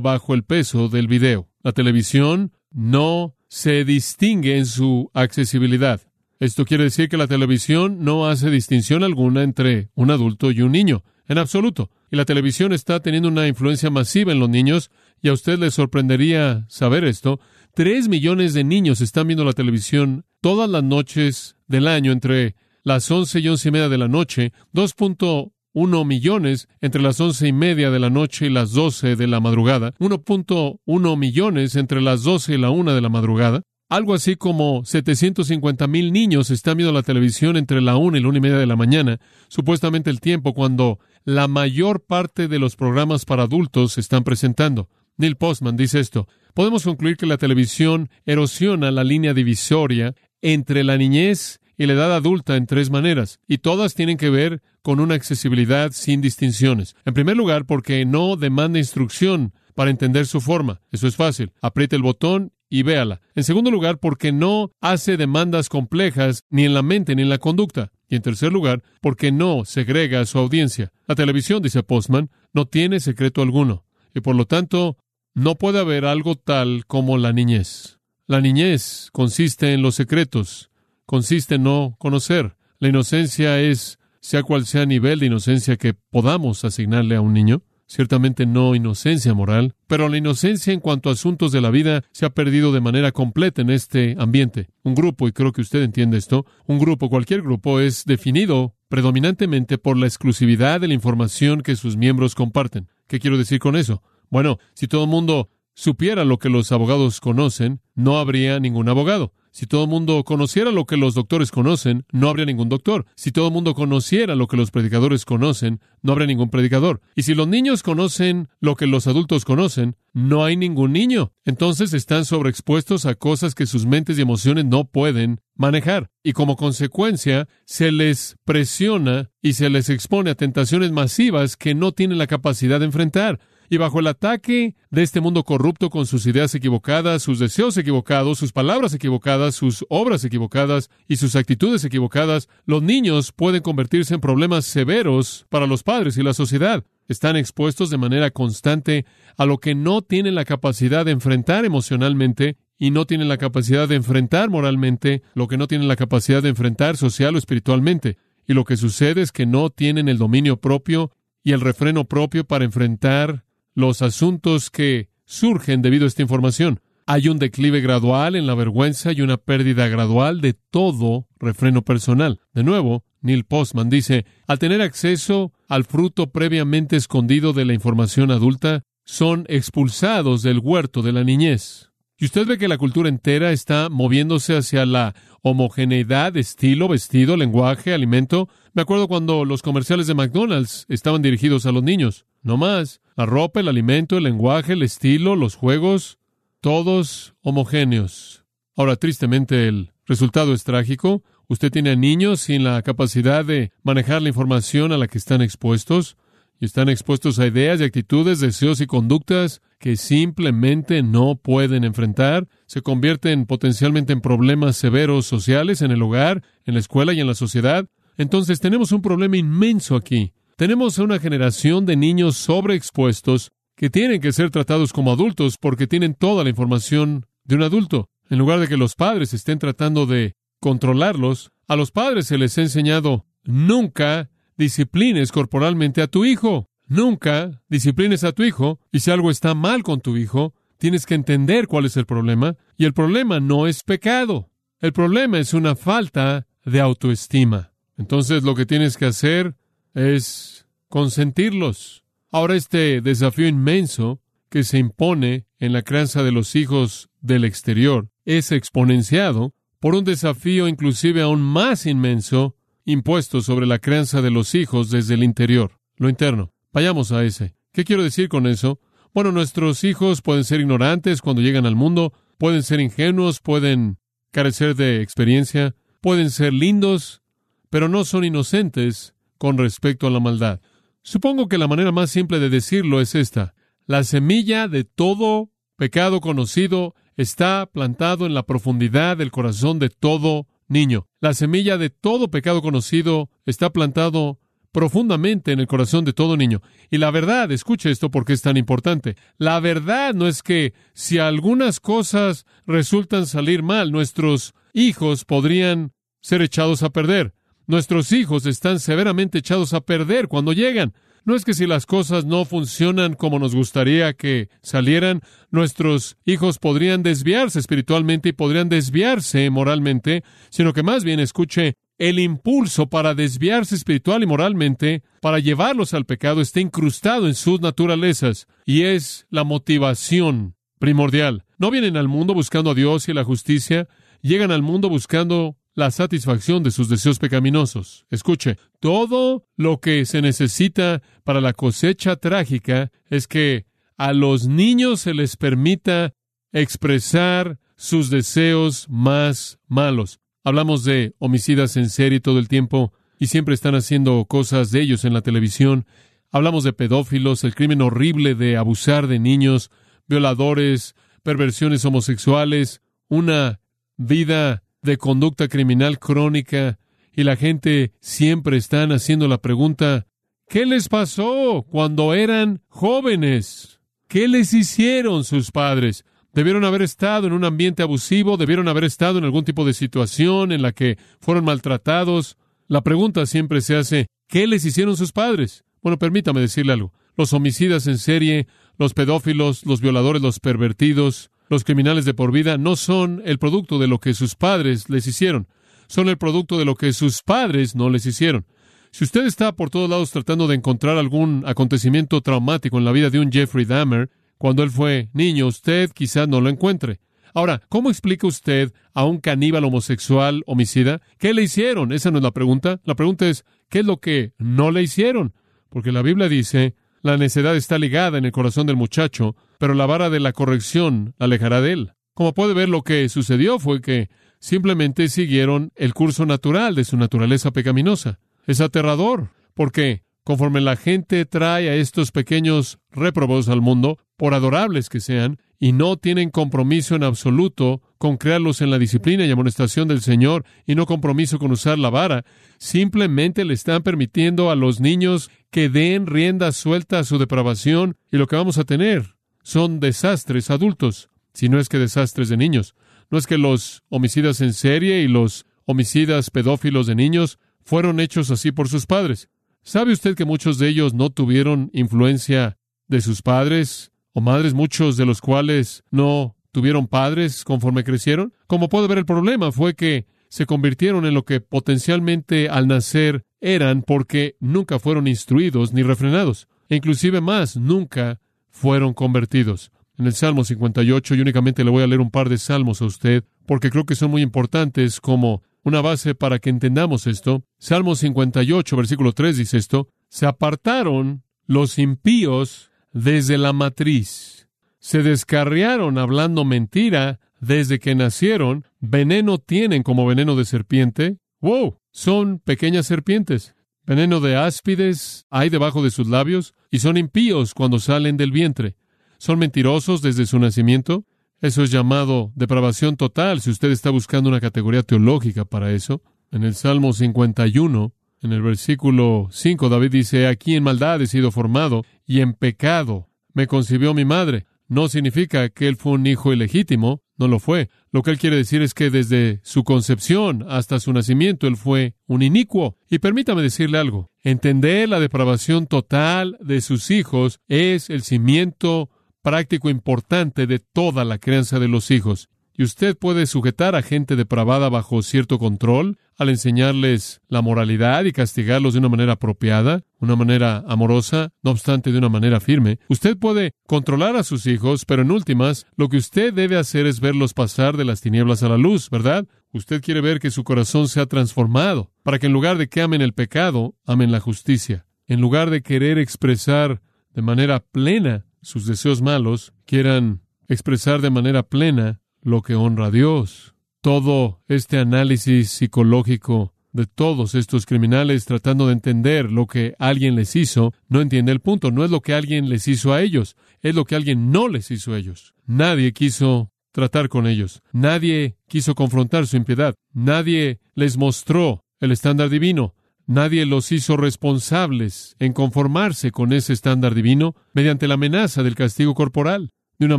bajo 0.00 0.34
el 0.34 0.44
peso 0.44 0.88
del 0.88 1.08
video. 1.08 1.48
La 1.64 1.72
televisión 1.72 2.52
no 2.70 3.34
se 3.48 3.84
distingue 3.84 4.56
en 4.56 4.66
su 4.66 5.10
accesibilidad. 5.14 6.00
Esto 6.44 6.66
quiere 6.66 6.84
decir 6.84 7.08
que 7.08 7.16
la 7.16 7.26
televisión 7.26 8.04
no 8.04 8.28
hace 8.28 8.50
distinción 8.50 9.02
alguna 9.02 9.42
entre 9.42 9.88
un 9.94 10.10
adulto 10.10 10.50
y 10.50 10.60
un 10.60 10.72
niño, 10.72 11.02
en 11.26 11.38
absoluto. 11.38 11.88
Y 12.10 12.16
la 12.16 12.26
televisión 12.26 12.74
está 12.74 13.00
teniendo 13.00 13.30
una 13.30 13.48
influencia 13.48 13.88
masiva 13.88 14.30
en 14.30 14.40
los 14.40 14.50
niños 14.50 14.90
y 15.22 15.30
a 15.30 15.32
usted 15.32 15.58
le 15.58 15.70
sorprendería 15.70 16.66
saber 16.68 17.04
esto, 17.04 17.40
tres 17.74 18.08
millones 18.08 18.52
de 18.52 18.62
niños 18.62 19.00
están 19.00 19.28
viendo 19.28 19.42
la 19.46 19.54
televisión 19.54 20.26
todas 20.42 20.68
las 20.68 20.84
noches 20.84 21.56
del 21.66 21.88
año 21.88 22.12
entre 22.12 22.56
las 22.82 23.10
once 23.10 23.40
y 23.40 23.48
once 23.48 23.70
y 23.70 23.72
media 23.72 23.88
de 23.88 23.96
la 23.96 24.08
noche, 24.08 24.52
2.1 24.74 26.04
millones 26.04 26.68
entre 26.82 27.00
las 27.00 27.18
once 27.20 27.48
y 27.48 27.54
media 27.54 27.90
de 27.90 28.00
la 28.00 28.10
noche 28.10 28.48
y 28.48 28.50
las 28.50 28.72
doce 28.72 29.16
de 29.16 29.26
la 29.28 29.40
madrugada, 29.40 29.94
1.1 29.98 31.16
millones 31.16 31.74
entre 31.74 32.02
las 32.02 32.22
doce 32.22 32.52
y 32.52 32.58
la 32.58 32.68
una 32.68 32.94
de 32.94 33.00
la 33.00 33.08
madrugada. 33.08 33.62
Algo 33.90 34.14
así 34.14 34.36
como 34.36 34.84
750 34.84 35.86
mil 35.86 36.12
niños 36.12 36.50
están 36.50 36.78
viendo 36.78 36.92
la 36.92 37.02
televisión 37.02 37.56
entre 37.56 37.82
la 37.82 37.96
una 37.96 38.18
y 38.18 38.22
la 38.22 38.28
una 38.28 38.38
y 38.38 38.40
media 38.40 38.56
de 38.56 38.66
la 38.66 38.76
mañana, 38.76 39.20
supuestamente 39.48 40.08
el 40.08 40.20
tiempo 40.20 40.54
cuando 40.54 40.98
la 41.24 41.48
mayor 41.48 42.00
parte 42.04 42.48
de 42.48 42.58
los 42.58 42.76
programas 42.76 43.24
para 43.26 43.42
adultos 43.42 43.92
se 43.92 44.00
están 44.00 44.24
presentando. 44.24 44.88
Neil 45.16 45.36
Postman 45.36 45.76
dice 45.76 46.00
esto. 46.00 46.26
Podemos 46.54 46.84
concluir 46.84 47.16
que 47.16 47.26
la 47.26 47.36
televisión 47.36 48.08
erosiona 48.24 48.90
la 48.90 49.04
línea 49.04 49.34
divisoria 49.34 50.14
entre 50.40 50.82
la 50.82 50.96
niñez 50.96 51.60
y 51.76 51.86
la 51.86 51.92
edad 51.92 52.14
adulta 52.14 52.56
en 52.56 52.66
tres 52.66 52.90
maneras, 52.90 53.40
y 53.48 53.58
todas 53.58 53.94
tienen 53.94 54.16
que 54.16 54.30
ver 54.30 54.62
con 54.82 55.00
una 55.00 55.14
accesibilidad 55.14 55.90
sin 55.92 56.20
distinciones. 56.20 56.94
En 57.04 57.14
primer 57.14 57.36
lugar, 57.36 57.66
porque 57.66 58.04
no 58.04 58.36
demanda 58.36 58.78
instrucción 58.78 59.52
para 59.74 59.90
entender 59.90 60.26
su 60.26 60.40
forma. 60.40 60.80
Eso 60.90 61.06
es 61.06 61.16
fácil. 61.16 61.52
Apriete 61.60 61.96
el 61.96 62.02
botón 62.02 62.52
y 62.68 62.82
véala. 62.82 63.20
En 63.34 63.44
segundo 63.44 63.70
lugar, 63.70 63.98
porque 63.98 64.32
no 64.32 64.70
hace 64.80 65.16
demandas 65.16 65.68
complejas 65.68 66.42
ni 66.50 66.64
en 66.64 66.74
la 66.74 66.82
mente 66.82 67.14
ni 67.14 67.22
en 67.22 67.28
la 67.28 67.38
conducta. 67.38 67.92
Y 68.08 68.16
en 68.16 68.22
tercer 68.22 68.52
lugar, 68.52 68.82
porque 69.00 69.32
no 69.32 69.64
segrega 69.64 70.20
a 70.20 70.26
su 70.26 70.38
audiencia. 70.38 70.92
La 71.06 71.14
televisión, 71.14 71.62
dice 71.62 71.82
Postman, 71.82 72.30
no 72.52 72.66
tiene 72.66 73.00
secreto 73.00 73.42
alguno. 73.42 73.84
Y 74.14 74.20
por 74.20 74.36
lo 74.36 74.46
tanto, 74.46 74.96
no 75.34 75.56
puede 75.56 75.80
haber 75.80 76.04
algo 76.04 76.36
tal 76.36 76.84
como 76.86 77.18
la 77.18 77.32
niñez. 77.32 77.98
La 78.26 78.40
niñez 78.40 79.08
consiste 79.12 79.74
en 79.74 79.82
los 79.82 79.96
secretos, 79.96 80.70
consiste 81.06 81.56
en 81.56 81.64
no 81.64 81.96
conocer. 81.98 82.56
La 82.78 82.88
inocencia 82.88 83.60
es, 83.60 83.98
sea 84.20 84.42
cual 84.42 84.64
sea 84.64 84.82
el 84.82 84.88
nivel 84.88 85.18
de 85.18 85.26
inocencia 85.26 85.76
que 85.76 85.94
podamos 85.94 86.64
asignarle 86.64 87.16
a 87.16 87.20
un 87.20 87.32
niño, 87.34 87.62
ciertamente 87.86 88.46
no 88.46 88.74
inocencia 88.74 89.34
moral, 89.34 89.74
pero 89.86 90.08
la 90.08 90.16
inocencia 90.16 90.72
en 90.72 90.80
cuanto 90.80 91.08
a 91.08 91.12
asuntos 91.12 91.52
de 91.52 91.60
la 91.60 91.70
vida 91.70 92.02
se 92.12 92.26
ha 92.26 92.30
perdido 92.30 92.72
de 92.72 92.80
manera 92.80 93.12
completa 93.12 93.62
en 93.62 93.70
este 93.70 94.16
ambiente. 94.18 94.68
Un 94.82 94.94
grupo, 94.94 95.28
y 95.28 95.32
creo 95.32 95.52
que 95.52 95.60
usted 95.60 95.82
entiende 95.82 96.18
esto, 96.18 96.46
un 96.66 96.78
grupo, 96.78 97.10
cualquier 97.10 97.42
grupo, 97.42 97.80
es 97.80 98.04
definido 98.04 98.74
predominantemente 98.88 99.78
por 99.78 99.96
la 99.96 100.06
exclusividad 100.06 100.80
de 100.80 100.88
la 100.88 100.94
información 100.94 101.62
que 101.62 101.76
sus 101.76 101.96
miembros 101.96 102.34
comparten. 102.34 102.88
¿Qué 103.06 103.20
quiero 103.20 103.38
decir 103.38 103.58
con 103.58 103.76
eso? 103.76 104.02
Bueno, 104.30 104.58
si 104.74 104.88
todo 104.88 105.04
el 105.04 105.10
mundo 105.10 105.50
supiera 105.74 106.24
lo 106.24 106.38
que 106.38 106.48
los 106.48 106.72
abogados 106.72 107.20
conocen, 107.20 107.80
no 107.94 108.18
habría 108.18 108.60
ningún 108.60 108.88
abogado. 108.88 109.32
Si 109.54 109.68
todo 109.68 109.84
el 109.84 109.88
mundo 109.88 110.24
conociera 110.24 110.72
lo 110.72 110.84
que 110.84 110.96
los 110.96 111.14
doctores 111.14 111.52
conocen, 111.52 112.04
no 112.10 112.28
habría 112.28 112.44
ningún 112.44 112.68
doctor. 112.68 113.06
Si 113.14 113.30
todo 113.30 113.46
el 113.46 113.52
mundo 113.52 113.74
conociera 113.74 114.34
lo 114.34 114.48
que 114.48 114.56
los 114.56 114.72
predicadores 114.72 115.24
conocen, 115.24 115.78
no 116.02 116.10
habría 116.10 116.26
ningún 116.26 116.50
predicador. 116.50 117.00
Y 117.14 117.22
si 117.22 117.36
los 117.36 117.46
niños 117.46 117.84
conocen 117.84 118.48
lo 118.58 118.74
que 118.74 118.88
los 118.88 119.06
adultos 119.06 119.44
conocen, 119.44 119.94
no 120.12 120.44
hay 120.44 120.56
ningún 120.56 120.92
niño. 120.92 121.30
Entonces 121.44 121.94
están 121.94 122.24
sobreexpuestos 122.24 123.06
a 123.06 123.14
cosas 123.14 123.54
que 123.54 123.66
sus 123.66 123.86
mentes 123.86 124.18
y 124.18 124.22
emociones 124.22 124.64
no 124.64 124.86
pueden 124.86 125.40
manejar. 125.54 126.10
Y 126.24 126.32
como 126.32 126.56
consecuencia, 126.56 127.46
se 127.64 127.92
les 127.92 128.34
presiona 128.44 129.30
y 129.40 129.52
se 129.52 129.70
les 129.70 129.88
expone 129.88 130.30
a 130.30 130.34
tentaciones 130.34 130.90
masivas 130.90 131.56
que 131.56 131.76
no 131.76 131.92
tienen 131.92 132.18
la 132.18 132.26
capacidad 132.26 132.80
de 132.80 132.86
enfrentar. 132.86 133.38
Y 133.74 133.76
bajo 133.76 133.98
el 133.98 134.06
ataque 134.06 134.76
de 134.92 135.02
este 135.02 135.20
mundo 135.20 135.42
corrupto 135.42 135.90
con 135.90 136.06
sus 136.06 136.26
ideas 136.26 136.54
equivocadas, 136.54 137.24
sus 137.24 137.40
deseos 137.40 137.76
equivocados, 137.76 138.38
sus 138.38 138.52
palabras 138.52 138.94
equivocadas, 138.94 139.56
sus 139.56 139.84
obras 139.88 140.24
equivocadas 140.24 140.90
y 141.08 141.16
sus 141.16 141.34
actitudes 141.34 141.84
equivocadas, 141.84 142.48
los 142.66 142.84
niños 142.84 143.32
pueden 143.32 143.62
convertirse 143.62 144.14
en 144.14 144.20
problemas 144.20 144.64
severos 144.64 145.46
para 145.48 145.66
los 145.66 145.82
padres 145.82 146.16
y 146.16 146.22
la 146.22 146.34
sociedad. 146.34 146.84
Están 147.08 147.34
expuestos 147.34 147.90
de 147.90 147.98
manera 147.98 148.30
constante 148.30 149.06
a 149.36 149.44
lo 149.44 149.58
que 149.58 149.74
no 149.74 150.02
tienen 150.02 150.36
la 150.36 150.44
capacidad 150.44 151.04
de 151.04 151.10
enfrentar 151.10 151.64
emocionalmente 151.64 152.56
y 152.78 152.92
no 152.92 153.06
tienen 153.06 153.26
la 153.26 153.38
capacidad 153.38 153.88
de 153.88 153.96
enfrentar 153.96 154.50
moralmente, 154.50 155.24
lo 155.34 155.48
que 155.48 155.56
no 155.56 155.66
tienen 155.66 155.88
la 155.88 155.96
capacidad 155.96 156.44
de 156.44 156.50
enfrentar 156.50 156.96
social 156.96 157.34
o 157.34 157.38
espiritualmente. 157.38 158.18
Y 158.46 158.52
lo 158.52 158.62
que 158.62 158.76
sucede 158.76 159.22
es 159.22 159.32
que 159.32 159.46
no 159.46 159.70
tienen 159.70 160.08
el 160.08 160.18
dominio 160.18 160.60
propio 160.60 161.10
y 161.42 161.52
el 161.52 161.60
refreno 161.60 162.04
propio 162.04 162.44
para 162.44 162.64
enfrentar 162.64 163.43
los 163.74 164.02
asuntos 164.02 164.70
que 164.70 165.10
surgen 165.24 165.82
debido 165.82 166.04
a 166.04 166.08
esta 166.08 166.22
información. 166.22 166.80
Hay 167.06 167.28
un 167.28 167.38
declive 167.38 167.80
gradual 167.80 168.34
en 168.34 168.46
la 168.46 168.54
vergüenza 168.54 169.12
y 169.12 169.20
una 169.20 169.36
pérdida 169.36 169.88
gradual 169.88 170.40
de 170.40 170.54
todo 170.54 171.28
refreno 171.38 171.82
personal. 171.82 172.40
De 172.54 172.64
nuevo, 172.64 173.04
Neil 173.20 173.44
Postman 173.44 173.90
dice, 173.90 174.24
al 174.46 174.58
tener 174.58 174.80
acceso 174.80 175.52
al 175.68 175.84
fruto 175.84 176.30
previamente 176.30 176.96
escondido 176.96 177.52
de 177.52 177.64
la 177.64 177.74
información 177.74 178.30
adulta, 178.30 178.82
son 179.04 179.44
expulsados 179.48 180.42
del 180.42 180.60
huerto 180.60 181.02
de 181.02 181.12
la 181.12 181.24
niñez. 181.24 181.90
Y 182.16 182.26
usted 182.26 182.46
ve 182.46 182.58
que 182.58 182.68
la 182.68 182.78
cultura 182.78 183.08
entera 183.08 183.50
está 183.50 183.88
moviéndose 183.88 184.56
hacia 184.56 184.86
la 184.86 185.14
homogeneidad 185.42 186.32
de 186.32 186.40
estilo, 186.40 186.86
vestido, 186.86 187.36
lenguaje, 187.36 187.92
alimento. 187.92 188.48
Me 188.72 188.82
acuerdo 188.82 189.08
cuando 189.08 189.44
los 189.44 189.62
comerciales 189.62 190.06
de 190.06 190.14
McDonald's 190.14 190.86
estaban 190.88 191.22
dirigidos 191.22 191.66
a 191.66 191.72
los 191.72 191.82
niños. 191.82 192.24
No 192.42 192.56
más. 192.56 193.00
La 193.16 193.26
ropa, 193.26 193.60
el 193.60 193.68
alimento, 193.68 194.16
el 194.16 194.24
lenguaje, 194.24 194.74
el 194.74 194.82
estilo, 194.82 195.34
los 195.34 195.56
juegos, 195.56 196.18
todos 196.60 197.34
homogéneos. 197.42 198.44
Ahora, 198.76 198.96
tristemente, 198.96 199.66
el 199.66 199.92
resultado 200.06 200.54
es 200.54 200.62
trágico. 200.62 201.24
Usted 201.48 201.70
tiene 201.70 201.90
a 201.90 201.96
niños 201.96 202.40
sin 202.40 202.62
la 202.62 202.80
capacidad 202.82 203.44
de 203.44 203.72
manejar 203.82 204.22
la 204.22 204.28
información 204.28 204.92
a 204.92 204.98
la 204.98 205.08
que 205.08 205.18
están 205.18 205.42
expuestos, 205.42 206.16
y 206.60 206.66
están 206.66 206.88
expuestos 206.88 207.38
a 207.38 207.46
ideas 207.46 207.80
y 207.80 207.84
actitudes, 207.84 208.40
deseos 208.40 208.80
y 208.80 208.86
conductas 208.86 209.60
que 209.78 209.96
simplemente 209.96 211.02
no 211.02 211.36
pueden 211.36 211.84
enfrentar, 211.84 212.48
se 212.66 212.80
convierten 212.80 213.46
potencialmente 213.46 214.12
en 214.12 214.20
problemas 214.20 214.76
severos 214.76 215.26
sociales 215.26 215.82
en 215.82 215.90
el 215.90 216.02
hogar, 216.02 216.42
en 216.64 216.74
la 216.74 216.80
escuela 216.80 217.12
y 217.12 217.20
en 217.20 217.26
la 217.26 217.34
sociedad. 217.34 217.86
Entonces 218.16 218.60
tenemos 218.60 218.92
un 218.92 219.02
problema 219.02 219.36
inmenso 219.36 219.96
aquí. 219.96 220.32
Tenemos 220.56 220.98
una 220.98 221.18
generación 221.18 221.84
de 221.84 221.96
niños 221.96 222.36
sobreexpuestos 222.36 223.50
que 223.76 223.90
tienen 223.90 224.20
que 224.20 224.32
ser 224.32 224.50
tratados 224.50 224.92
como 224.92 225.12
adultos 225.12 225.56
porque 225.60 225.86
tienen 225.86 226.14
toda 226.14 226.44
la 226.44 226.50
información 226.50 227.26
de 227.44 227.56
un 227.56 227.62
adulto. 227.62 228.08
En 228.30 228.38
lugar 228.38 228.60
de 228.60 228.68
que 228.68 228.76
los 228.76 228.94
padres 228.94 229.34
estén 229.34 229.58
tratando 229.58 230.06
de 230.06 230.34
controlarlos, 230.60 231.50
a 231.68 231.76
los 231.76 231.90
padres 231.90 232.26
se 232.26 232.38
les 232.38 232.56
ha 232.56 232.62
enseñado 232.62 233.26
nunca 233.42 234.30
disciplines 234.56 235.32
corporalmente 235.32 236.02
a 236.02 236.06
tu 236.06 236.24
hijo. 236.24 236.68
Nunca 236.86 237.62
disciplines 237.68 238.24
a 238.24 238.32
tu 238.32 238.42
hijo 238.42 238.80
y 238.92 239.00
si 239.00 239.10
algo 239.10 239.30
está 239.30 239.54
mal 239.54 239.82
con 239.82 240.00
tu 240.00 240.16
hijo, 240.16 240.54
tienes 240.78 241.06
que 241.06 241.14
entender 241.14 241.66
cuál 241.66 241.86
es 241.86 241.96
el 241.96 242.06
problema 242.06 242.56
y 242.76 242.84
el 242.84 242.92
problema 242.92 243.40
no 243.40 243.66
es 243.66 243.82
pecado. 243.82 244.50
El 244.80 244.92
problema 244.92 245.38
es 245.38 245.54
una 245.54 245.76
falta 245.76 246.46
de 246.64 246.80
autoestima. 246.80 247.72
Entonces 247.96 248.42
lo 248.42 248.54
que 248.54 248.66
tienes 248.66 248.96
que 248.96 249.06
hacer 249.06 249.56
es 249.94 250.66
consentirlos. 250.88 252.04
Ahora 252.30 252.56
este 252.56 253.00
desafío 253.00 253.46
inmenso 253.46 254.20
que 254.50 254.64
se 254.64 254.78
impone 254.78 255.46
en 255.58 255.72
la 255.72 255.82
crianza 255.82 256.22
de 256.22 256.32
los 256.32 256.54
hijos 256.54 257.08
del 257.20 257.44
exterior 257.44 258.10
es 258.24 258.52
exponenciado 258.52 259.54
por 259.80 259.94
un 259.94 260.04
desafío 260.04 260.68
inclusive 260.68 261.22
aún 261.22 261.42
más 261.42 261.86
inmenso 261.86 262.56
impuesto 262.84 263.40
sobre 263.40 263.66
la 263.66 263.78
crianza 263.78 264.22
de 264.22 264.30
los 264.30 264.54
hijos 264.54 264.90
desde 264.90 265.14
el 265.14 265.22
interior, 265.22 265.78
lo 265.96 266.08
interno. 266.08 266.52
Vayamos 266.72 267.12
a 267.12 267.24
ese. 267.24 267.56
¿Qué 267.72 267.84
quiero 267.84 268.02
decir 268.02 268.28
con 268.28 268.46
eso? 268.46 268.80
Bueno, 269.12 269.32
nuestros 269.32 269.84
hijos 269.84 270.22
pueden 270.22 270.44
ser 270.44 270.60
ignorantes 270.60 271.22
cuando 271.22 271.40
llegan 271.40 271.66
al 271.66 271.76
mundo, 271.76 272.12
pueden 272.38 272.62
ser 272.62 272.80
ingenuos, 272.80 273.40
pueden 273.40 273.98
carecer 274.32 274.74
de 274.74 275.00
experiencia, 275.02 275.74
pueden 276.00 276.30
ser 276.30 276.52
lindos, 276.52 277.22
pero 277.70 277.88
no 277.88 278.04
son 278.04 278.24
inocentes 278.24 279.14
con 279.38 279.56
respecto 279.56 280.06
a 280.06 280.10
la 280.10 280.20
maldad. 280.20 280.60
Supongo 281.02 281.48
que 281.48 281.58
la 281.58 281.68
manera 281.68 281.92
más 281.92 282.10
simple 282.10 282.38
de 282.38 282.50
decirlo 282.50 283.00
es 283.00 283.14
esta. 283.14 283.54
La 283.86 284.04
semilla 284.04 284.68
de 284.68 284.84
todo 284.84 285.50
pecado 285.76 286.20
conocido 286.20 286.94
está 287.16 287.68
plantado 287.72 288.26
en 288.26 288.34
la 288.34 288.44
profundidad 288.44 289.16
del 289.16 289.30
corazón 289.30 289.78
de 289.78 289.90
todo 289.90 290.46
niño. 290.68 291.06
La 291.20 291.34
semilla 291.34 291.78
de 291.78 291.90
todo 291.90 292.30
pecado 292.30 292.62
conocido 292.62 293.30
está 293.46 293.70
plantado 293.70 294.38
profundamente 294.74 295.52
en 295.52 295.60
el 295.60 295.68
corazón 295.68 296.04
de 296.04 296.12
todo 296.12 296.36
niño. 296.36 296.60
Y 296.90 296.98
la 296.98 297.12
verdad, 297.12 297.52
escuche 297.52 297.92
esto 297.92 298.10
porque 298.10 298.32
es 298.32 298.42
tan 298.42 298.56
importante. 298.56 299.16
La 299.38 299.60
verdad 299.60 300.14
no 300.14 300.26
es 300.26 300.42
que 300.42 300.74
si 300.94 301.18
algunas 301.18 301.78
cosas 301.78 302.44
resultan 302.66 303.26
salir 303.26 303.62
mal, 303.62 303.92
nuestros 303.92 304.52
hijos 304.72 305.24
podrían 305.24 305.92
ser 306.20 306.42
echados 306.42 306.82
a 306.82 306.90
perder. 306.90 307.34
Nuestros 307.66 308.10
hijos 308.10 308.46
están 308.46 308.80
severamente 308.80 309.38
echados 309.38 309.74
a 309.74 309.80
perder 309.82 310.26
cuando 310.26 310.52
llegan. 310.52 310.92
No 311.24 311.34
es 311.34 311.44
que 311.44 311.54
si 311.54 311.66
las 311.66 311.86
cosas 311.86 312.26
no 312.26 312.44
funcionan 312.44 313.14
como 313.14 313.38
nos 313.38 313.54
gustaría 313.54 314.12
que 314.12 314.50
salieran, 314.62 315.22
nuestros 315.50 316.18
hijos 316.26 316.58
podrían 316.58 317.02
desviarse 317.02 317.58
espiritualmente 317.58 318.28
y 318.28 318.32
podrían 318.32 318.68
desviarse 318.68 319.48
moralmente, 319.48 320.22
sino 320.50 320.74
que 320.74 320.82
más 320.82 321.02
bien 321.02 321.20
escuche, 321.20 321.76
el 321.96 322.18
impulso 322.18 322.88
para 322.88 323.14
desviarse 323.14 323.74
espiritual 323.74 324.22
y 324.22 324.26
moralmente, 324.26 325.02
para 325.22 325.38
llevarlos 325.38 325.94
al 325.94 326.04
pecado, 326.04 326.42
está 326.42 326.60
incrustado 326.60 327.26
en 327.26 327.34
sus 327.34 327.60
naturalezas 327.60 328.46
y 328.66 328.82
es 328.82 329.26
la 329.30 329.44
motivación 329.44 330.56
primordial. 330.78 331.44
No 331.56 331.70
vienen 331.70 331.96
al 331.96 332.08
mundo 332.08 332.34
buscando 332.34 332.72
a 332.72 332.74
Dios 332.74 333.08
y 333.08 333.14
la 333.14 333.24
justicia, 333.24 333.88
llegan 334.20 334.50
al 334.50 334.60
mundo 334.60 334.90
buscando 334.90 335.56
la 335.74 335.90
satisfacción 335.90 336.62
de 336.62 336.70
sus 336.70 336.88
deseos 336.88 337.18
pecaminosos. 337.18 338.06
Escuche, 338.10 338.58
todo 338.80 339.46
lo 339.56 339.80
que 339.80 340.06
se 340.06 340.22
necesita 340.22 341.02
para 341.24 341.40
la 341.40 341.52
cosecha 341.52 342.16
trágica 342.16 342.92
es 343.10 343.26
que 343.26 343.66
a 343.96 344.12
los 344.12 344.46
niños 344.46 345.00
se 345.00 345.14
les 345.14 345.36
permita 345.36 346.14
expresar 346.52 347.58
sus 347.76 348.10
deseos 348.10 348.86
más 348.88 349.58
malos. 349.66 350.20
Hablamos 350.44 350.84
de 350.84 351.14
homicidas 351.18 351.76
en 351.76 351.90
serie 351.90 352.20
todo 352.20 352.38
el 352.38 352.48
tiempo 352.48 352.92
y 353.18 353.28
siempre 353.28 353.54
están 353.54 353.74
haciendo 353.74 354.24
cosas 354.26 354.70
de 354.70 354.80
ellos 354.80 355.04
en 355.04 355.14
la 355.14 355.22
televisión. 355.22 355.86
Hablamos 356.30 356.64
de 356.64 356.72
pedófilos, 356.72 357.44
el 357.44 357.54
crimen 357.54 357.82
horrible 357.82 358.34
de 358.34 358.56
abusar 358.56 359.06
de 359.06 359.18
niños, 359.18 359.70
violadores, 360.06 360.94
perversiones 361.22 361.84
homosexuales, 361.84 362.82
una 363.08 363.60
vida 363.96 364.63
de 364.84 364.98
conducta 364.98 365.48
criminal 365.48 365.98
crónica 365.98 366.78
y 367.12 367.24
la 367.24 367.36
gente 367.36 367.92
siempre 368.00 368.56
están 368.56 368.92
haciendo 368.92 369.26
la 369.28 369.38
pregunta, 369.38 370.06
¿qué 370.48 370.66
les 370.66 370.88
pasó 370.88 371.64
cuando 371.68 372.12
eran 372.12 372.60
jóvenes? 372.68 373.80
¿Qué 374.08 374.28
les 374.28 374.52
hicieron 374.52 375.24
sus 375.24 375.50
padres? 375.50 376.04
Debieron 376.34 376.64
haber 376.64 376.82
estado 376.82 377.26
en 377.26 377.32
un 377.32 377.44
ambiente 377.44 377.82
abusivo, 377.82 378.36
debieron 378.36 378.68
haber 378.68 378.84
estado 378.84 379.18
en 379.18 379.24
algún 379.24 379.44
tipo 379.44 379.64
de 379.64 379.72
situación 379.72 380.52
en 380.52 380.60
la 380.60 380.72
que 380.72 380.98
fueron 381.20 381.44
maltratados. 381.44 382.36
La 382.68 382.82
pregunta 382.82 383.24
siempre 383.26 383.62
se 383.62 383.76
hace, 383.76 384.06
¿qué 384.28 384.46
les 384.46 384.64
hicieron 384.64 384.96
sus 384.96 385.12
padres? 385.12 385.64
Bueno, 385.82 385.98
permítame 385.98 386.40
decirle 386.40 386.72
algo. 386.72 386.92
Los 387.16 387.32
homicidas 387.32 387.86
en 387.86 387.98
serie, 387.98 388.48
los 388.76 388.92
pedófilos, 388.92 389.64
los 389.64 389.80
violadores, 389.80 390.20
los 390.20 390.40
pervertidos, 390.40 391.30
los 391.48 391.64
criminales 391.64 392.04
de 392.04 392.14
por 392.14 392.32
vida 392.32 392.58
no 392.58 392.76
son 392.76 393.22
el 393.24 393.38
producto 393.38 393.78
de 393.78 393.88
lo 393.88 393.98
que 393.98 394.14
sus 394.14 394.34
padres 394.34 394.88
les 394.88 395.06
hicieron, 395.06 395.48
son 395.86 396.08
el 396.08 396.18
producto 396.18 396.58
de 396.58 396.64
lo 396.64 396.74
que 396.74 396.92
sus 396.92 397.22
padres 397.22 397.74
no 397.74 397.90
les 397.90 398.06
hicieron. 398.06 398.46
Si 398.90 399.04
usted 399.04 399.26
está 399.26 399.52
por 399.52 399.70
todos 399.70 399.90
lados 399.90 400.12
tratando 400.12 400.46
de 400.46 400.54
encontrar 400.54 400.98
algún 400.98 401.42
acontecimiento 401.46 402.20
traumático 402.20 402.78
en 402.78 402.84
la 402.84 402.92
vida 402.92 403.10
de 403.10 403.18
un 403.18 403.32
Jeffrey 403.32 403.64
Dahmer, 403.64 404.08
cuando 404.38 404.62
él 404.62 404.70
fue 404.70 405.08
niño, 405.12 405.46
usted 405.46 405.90
quizás 405.90 406.28
no 406.28 406.40
lo 406.40 406.48
encuentre. 406.48 407.00
Ahora, 407.34 407.60
¿cómo 407.68 407.90
explica 407.90 408.28
usted 408.28 408.72
a 408.92 409.04
un 409.04 409.18
caníbal 409.18 409.64
homosexual 409.64 410.44
homicida? 410.46 411.02
¿Qué 411.18 411.34
le 411.34 411.42
hicieron? 411.42 411.92
Esa 411.92 412.12
no 412.12 412.18
es 412.18 412.22
la 412.22 412.30
pregunta. 412.30 412.80
La 412.84 412.94
pregunta 412.94 413.28
es, 413.28 413.44
¿qué 413.68 413.80
es 413.80 413.84
lo 413.84 413.98
que 413.98 414.32
no 414.38 414.70
le 414.70 414.82
hicieron? 414.82 415.34
Porque 415.70 415.90
la 415.90 416.02
Biblia 416.02 416.28
dice, 416.28 416.76
la 417.04 417.18
necedad 417.18 417.54
está 417.54 417.78
ligada 417.78 418.16
en 418.16 418.24
el 418.24 418.32
corazón 418.32 418.66
del 418.66 418.76
muchacho, 418.76 419.36
pero 419.58 419.74
la 419.74 419.84
vara 419.84 420.08
de 420.08 420.20
la 420.20 420.32
corrección 420.32 421.14
alejará 421.18 421.60
de 421.60 421.72
él. 421.72 421.92
Como 422.14 422.32
puede 422.32 422.54
ver, 422.54 422.70
lo 422.70 422.80
que 422.80 423.10
sucedió 423.10 423.58
fue 423.58 423.82
que 423.82 424.08
simplemente 424.40 425.08
siguieron 425.08 425.70
el 425.76 425.92
curso 425.92 426.24
natural 426.24 426.74
de 426.74 426.84
su 426.84 426.96
naturaleza 426.96 427.50
pecaminosa. 427.50 428.20
Es 428.46 428.62
aterrador, 428.62 429.28
porque 429.52 430.02
conforme 430.24 430.62
la 430.62 430.76
gente 430.76 431.26
trae 431.26 431.68
a 431.68 431.74
estos 431.74 432.10
pequeños 432.10 432.78
réprobos 432.90 433.50
al 433.50 433.60
mundo, 433.60 433.98
por 434.16 434.34
adorables 434.34 434.88
que 434.88 435.00
sean, 435.00 435.38
y 435.58 435.72
no 435.72 435.96
tienen 435.96 436.30
compromiso 436.30 436.94
en 436.94 437.04
absoluto 437.04 437.80
con 437.98 438.16
crearlos 438.16 438.60
en 438.60 438.70
la 438.70 438.78
disciplina 438.78 439.24
y 439.24 439.30
amonestación 439.30 439.88
del 439.88 440.02
Señor, 440.02 440.44
y 440.66 440.74
no 440.74 440.86
compromiso 440.86 441.38
con 441.38 441.52
usar 441.52 441.78
la 441.78 441.90
vara, 441.90 442.24
simplemente 442.58 443.44
le 443.44 443.54
están 443.54 443.82
permitiendo 443.82 444.50
a 444.50 444.56
los 444.56 444.80
niños 444.80 445.30
que 445.50 445.68
den 445.68 446.06
rienda 446.06 446.52
suelta 446.52 446.98
a 446.98 447.04
su 447.04 447.18
depravación, 447.18 447.96
y 448.10 448.18
lo 448.18 448.26
que 448.26 448.36
vamos 448.36 448.58
a 448.58 448.64
tener 448.64 449.16
son 449.42 449.80
desastres 449.80 450.50
adultos, 450.50 451.10
si 451.32 451.48
no 451.48 451.58
es 451.58 451.68
que 451.68 451.78
desastres 451.78 452.28
de 452.28 452.36
niños. 452.36 452.74
No 453.10 453.18
es 453.18 453.26
que 453.26 453.38
los 453.38 453.82
homicidas 453.88 454.40
en 454.40 454.52
serie 454.52 455.02
y 455.02 455.08
los 455.08 455.46
homicidas 455.66 456.30
pedófilos 456.30 456.86
de 456.86 456.94
niños 456.94 457.38
fueron 457.62 458.00
hechos 458.00 458.30
así 458.30 458.52
por 458.52 458.68
sus 458.68 458.86
padres. 458.86 459.28
¿Sabe 459.62 459.92
usted 459.92 460.14
que 460.14 460.26
muchos 460.26 460.58
de 460.58 460.68
ellos 460.68 460.92
no 460.92 461.10
tuvieron 461.10 461.70
influencia 461.72 462.58
de 462.86 463.00
sus 463.00 463.22
padres 463.22 463.92
o 464.14 464.20
madres, 464.20 464.54
muchos 464.54 464.96
de 464.96 465.04
los 465.04 465.20
cuales 465.20 465.84
no 465.90 466.36
tuvieron 466.52 466.86
padres 466.86 467.44
conforme 467.44 467.84
crecieron? 467.84 468.32
Como 468.46 468.70
puede 468.70 468.88
ver, 468.88 468.98
el 468.98 469.04
problema 469.04 469.52
fue 469.52 469.74
que 469.74 470.06
se 470.28 470.46
convirtieron 470.46 471.04
en 471.04 471.14
lo 471.14 471.24
que 471.24 471.40
potencialmente 471.40 472.48
al 472.48 472.66
nacer 472.66 473.24
eran 473.40 473.82
porque 473.82 474.36
nunca 474.40 474.78
fueron 474.78 475.06
instruidos 475.06 475.72
ni 475.72 475.82
refrenados. 475.82 476.48
E 476.68 476.76
inclusive 476.76 477.20
más, 477.20 477.56
nunca 477.56 478.20
fueron 478.50 478.94
convertidos. 478.94 479.70
En 479.98 480.06
el 480.06 480.14
Salmo 480.14 480.44
58, 480.44 481.14
y 481.14 481.20
únicamente 481.20 481.62
le 481.62 481.70
voy 481.70 481.82
a 481.82 481.86
leer 481.86 482.00
un 482.00 482.10
par 482.10 482.28
de 482.28 482.38
salmos 482.38 482.82
a 482.82 482.86
usted, 482.86 483.24
porque 483.46 483.70
creo 483.70 483.84
que 483.84 483.94
son 483.94 484.10
muy 484.10 484.22
importantes 484.22 485.00
como 485.00 485.42
una 485.62 485.80
base 485.80 486.14
para 486.14 486.38
que 486.38 486.50
entendamos 486.50 487.06
esto. 487.06 487.44
Salmo 487.58 487.94
58, 487.94 488.76
versículo 488.76 489.12
3 489.12 489.36
dice 489.36 489.56
esto, 489.56 489.88
se 490.08 490.26
apartaron 490.26 491.22
los 491.46 491.78
impíos 491.78 492.70
desde 492.94 493.36
la 493.36 493.52
matriz, 493.52 494.48
se 494.78 495.02
descarriaron 495.02 495.98
hablando 495.98 496.44
mentira 496.44 497.20
desde 497.40 497.78
que 497.78 497.94
nacieron, 497.94 498.64
veneno 498.80 499.38
tienen 499.38 499.82
como 499.82 500.06
veneno 500.06 500.36
de 500.36 500.44
serpiente. 500.44 501.18
¡Wow! 501.40 501.80
Son 501.90 502.38
pequeñas 502.38 502.86
serpientes. 502.86 503.54
Veneno 503.84 504.20
de 504.20 504.36
áspides 504.36 505.26
hay 505.28 505.50
debajo 505.50 505.82
de 505.82 505.90
sus 505.90 506.08
labios 506.08 506.54
y 506.70 506.78
son 506.78 506.96
impíos 506.96 507.52
cuando 507.52 507.80
salen 507.80 508.16
del 508.16 508.30
vientre. 508.30 508.76
Son 509.18 509.38
mentirosos 509.38 510.00
desde 510.00 510.24
su 510.24 510.38
nacimiento. 510.38 511.04
Eso 511.40 511.62
es 511.62 511.70
llamado 511.70 512.32
depravación 512.34 512.96
total 512.96 513.40
si 513.40 513.50
usted 513.50 513.70
está 513.70 513.90
buscando 513.90 514.30
una 514.30 514.40
categoría 514.40 514.82
teológica 514.82 515.44
para 515.44 515.72
eso. 515.72 516.00
En 516.30 516.44
el 516.44 516.54
Salmo 516.54 516.92
51, 516.92 517.92
en 518.24 518.32
el 518.32 518.40
versículo 518.40 519.28
5, 519.30 519.68
David 519.68 519.90
dice, 519.90 520.26
aquí 520.26 520.56
en 520.56 520.62
maldad 520.62 521.00
he 521.02 521.06
sido 521.06 521.30
formado 521.30 521.84
y 522.06 522.20
en 522.20 522.32
pecado 522.32 523.08
me 523.34 523.46
concibió 523.46 523.92
mi 523.92 524.06
madre. 524.06 524.46
No 524.66 524.88
significa 524.88 525.50
que 525.50 525.68
él 525.68 525.76
fue 525.76 525.92
un 525.92 526.06
hijo 526.06 526.32
ilegítimo, 526.32 527.02
no 527.18 527.28
lo 527.28 527.38
fue. 527.38 527.68
Lo 527.92 528.02
que 528.02 528.10
él 528.10 528.18
quiere 528.18 528.36
decir 528.36 528.62
es 528.62 528.72
que 528.72 528.88
desde 528.88 529.40
su 529.44 529.62
concepción 529.62 530.44
hasta 530.48 530.80
su 530.80 530.92
nacimiento 530.94 531.46
él 531.46 531.56
fue 531.56 531.96
un 532.06 532.22
inicuo. 532.22 532.78
Y 532.88 532.98
permítame 532.98 533.42
decirle 533.42 533.76
algo. 533.76 534.10
Entender 534.22 534.88
la 534.88 535.00
depravación 535.00 535.66
total 535.66 536.38
de 536.40 536.62
sus 536.62 536.90
hijos 536.90 537.40
es 537.46 537.90
el 537.90 538.02
cimiento 538.02 538.88
práctico 539.20 539.68
importante 539.68 540.46
de 540.46 540.60
toda 540.60 541.04
la 541.04 541.18
crianza 541.18 541.58
de 541.58 541.68
los 541.68 541.90
hijos. 541.90 542.30
Y 542.56 542.62
usted 542.62 542.96
puede 542.96 543.26
sujetar 543.26 543.74
a 543.74 543.82
gente 543.82 544.14
depravada 544.14 544.68
bajo 544.68 545.02
cierto 545.02 545.38
control 545.38 545.98
al 546.16 546.28
enseñarles 546.28 547.20
la 547.28 547.42
moralidad 547.42 548.04
y 548.04 548.12
castigarlos 548.12 548.74
de 548.74 548.78
una 548.78 548.88
manera 548.88 549.14
apropiada, 549.14 549.82
una 549.98 550.14
manera 550.14 550.64
amorosa, 550.68 551.32
no 551.42 551.50
obstante 551.50 551.90
de 551.90 551.98
una 551.98 552.08
manera 552.08 552.38
firme. 552.38 552.78
Usted 552.88 553.18
puede 553.18 553.52
controlar 553.66 554.14
a 554.14 554.22
sus 554.22 554.46
hijos, 554.46 554.84
pero 554.84 555.02
en 555.02 555.10
últimas, 555.10 555.66
lo 555.76 555.88
que 555.88 555.96
usted 555.96 556.32
debe 556.32 556.56
hacer 556.56 556.86
es 556.86 557.00
verlos 557.00 557.34
pasar 557.34 557.76
de 557.76 557.84
las 557.84 558.00
tinieblas 558.00 558.44
a 558.44 558.48
la 558.48 558.56
luz, 558.56 558.88
¿verdad? 558.88 559.26
Usted 559.52 559.82
quiere 559.82 560.00
ver 560.00 560.20
que 560.20 560.30
su 560.30 560.44
corazón 560.44 560.86
sea 560.86 561.06
transformado, 561.06 561.90
para 562.04 562.20
que 562.20 562.26
en 562.26 562.32
lugar 562.32 562.56
de 562.56 562.68
que 562.68 562.82
amen 562.82 563.02
el 563.02 563.14
pecado, 563.14 563.74
amen 563.84 564.12
la 564.12 564.20
justicia. 564.20 564.86
En 565.06 565.20
lugar 565.20 565.50
de 565.50 565.62
querer 565.62 565.98
expresar 565.98 566.80
de 567.12 567.22
manera 567.22 567.60
plena 567.60 568.26
sus 568.42 568.66
deseos 568.66 569.02
malos, 569.02 569.52
quieran 569.66 570.22
expresar 570.48 571.00
de 571.00 571.10
manera 571.10 571.42
plena 571.42 572.00
lo 572.24 572.42
que 572.42 572.56
honra 572.56 572.86
a 572.86 572.90
Dios. 572.90 573.54
Todo 573.80 574.40
este 574.48 574.78
análisis 574.78 575.50
psicológico 575.50 576.54
de 576.72 576.86
todos 576.86 577.36
estos 577.36 577.66
criminales 577.66 578.24
tratando 578.24 578.66
de 578.66 578.72
entender 578.72 579.30
lo 579.30 579.46
que 579.46 579.76
alguien 579.78 580.16
les 580.16 580.34
hizo, 580.34 580.72
no 580.88 581.00
entiende 581.00 581.30
el 581.30 581.40
punto. 581.40 581.70
No 581.70 581.84
es 581.84 581.90
lo 581.90 582.00
que 582.00 582.14
alguien 582.14 582.48
les 582.48 582.66
hizo 582.66 582.92
a 582.92 583.00
ellos, 583.00 583.36
es 583.62 583.76
lo 583.76 583.84
que 583.84 583.94
alguien 583.94 584.32
no 584.32 584.48
les 584.48 584.72
hizo 584.72 584.92
a 584.92 584.98
ellos. 584.98 585.34
Nadie 585.46 585.92
quiso 585.92 586.50
tratar 586.72 587.08
con 587.08 587.28
ellos. 587.28 587.62
Nadie 587.72 588.36
quiso 588.48 588.74
confrontar 588.74 589.28
su 589.28 589.36
impiedad. 589.36 589.76
Nadie 589.92 590.58
les 590.74 590.96
mostró 590.96 591.62
el 591.78 591.92
estándar 591.92 592.28
divino. 592.28 592.74
Nadie 593.06 593.46
los 593.46 593.70
hizo 593.70 593.96
responsables 593.96 595.14
en 595.20 595.34
conformarse 595.34 596.10
con 596.10 596.32
ese 596.32 596.54
estándar 596.54 596.94
divino 596.94 597.36
mediante 597.52 597.86
la 597.86 597.94
amenaza 597.94 598.42
del 598.42 598.54
castigo 598.54 598.94
corporal, 598.94 599.50
de 599.78 599.86
una 599.86 599.98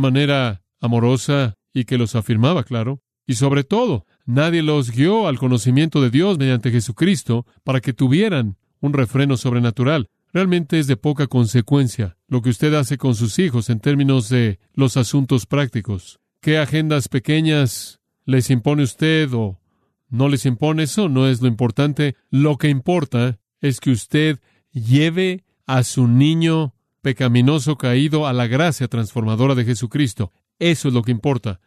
manera 0.00 0.62
amorosa 0.80 1.54
y 1.76 1.84
que 1.84 1.98
los 1.98 2.16
afirmaba, 2.16 2.64
claro. 2.64 3.02
Y 3.26 3.34
sobre 3.34 3.62
todo, 3.62 4.06
nadie 4.24 4.62
los 4.62 4.90
guió 4.90 5.28
al 5.28 5.38
conocimiento 5.38 6.00
de 6.00 6.08
Dios 6.08 6.38
mediante 6.38 6.70
Jesucristo 6.70 7.44
para 7.64 7.82
que 7.82 7.92
tuvieran 7.92 8.56
un 8.80 8.94
refreno 8.94 9.36
sobrenatural. 9.36 10.08
Realmente 10.32 10.78
es 10.78 10.86
de 10.86 10.96
poca 10.96 11.26
consecuencia 11.26 12.16
lo 12.28 12.40
que 12.40 12.48
usted 12.48 12.72
hace 12.72 12.96
con 12.96 13.14
sus 13.14 13.38
hijos 13.38 13.68
en 13.68 13.80
términos 13.80 14.30
de 14.30 14.58
los 14.72 14.96
asuntos 14.96 15.44
prácticos. 15.44 16.18
¿Qué 16.40 16.56
agendas 16.56 17.08
pequeñas 17.08 18.00
les 18.24 18.48
impone 18.48 18.82
usted 18.82 19.28
o 19.34 19.60
no 20.08 20.30
les 20.30 20.46
impone 20.46 20.84
eso, 20.84 21.10
no 21.10 21.28
es 21.28 21.42
lo 21.42 21.48
importante. 21.48 22.16
Lo 22.30 22.56
que 22.56 22.70
importa 22.70 23.38
es 23.60 23.80
que 23.80 23.90
usted 23.90 24.38
lleve 24.72 25.44
a 25.66 25.82
su 25.82 26.08
niño 26.08 26.72
pecaminoso 27.02 27.76
caído 27.76 28.26
a 28.26 28.32
la 28.32 28.46
gracia 28.46 28.88
transformadora 28.88 29.54
de 29.54 29.66
Jesucristo. 29.66 30.32
Eso 30.58 30.88
es 30.88 30.94
lo 30.94 31.02
que 31.02 31.12
importa. 31.12 31.60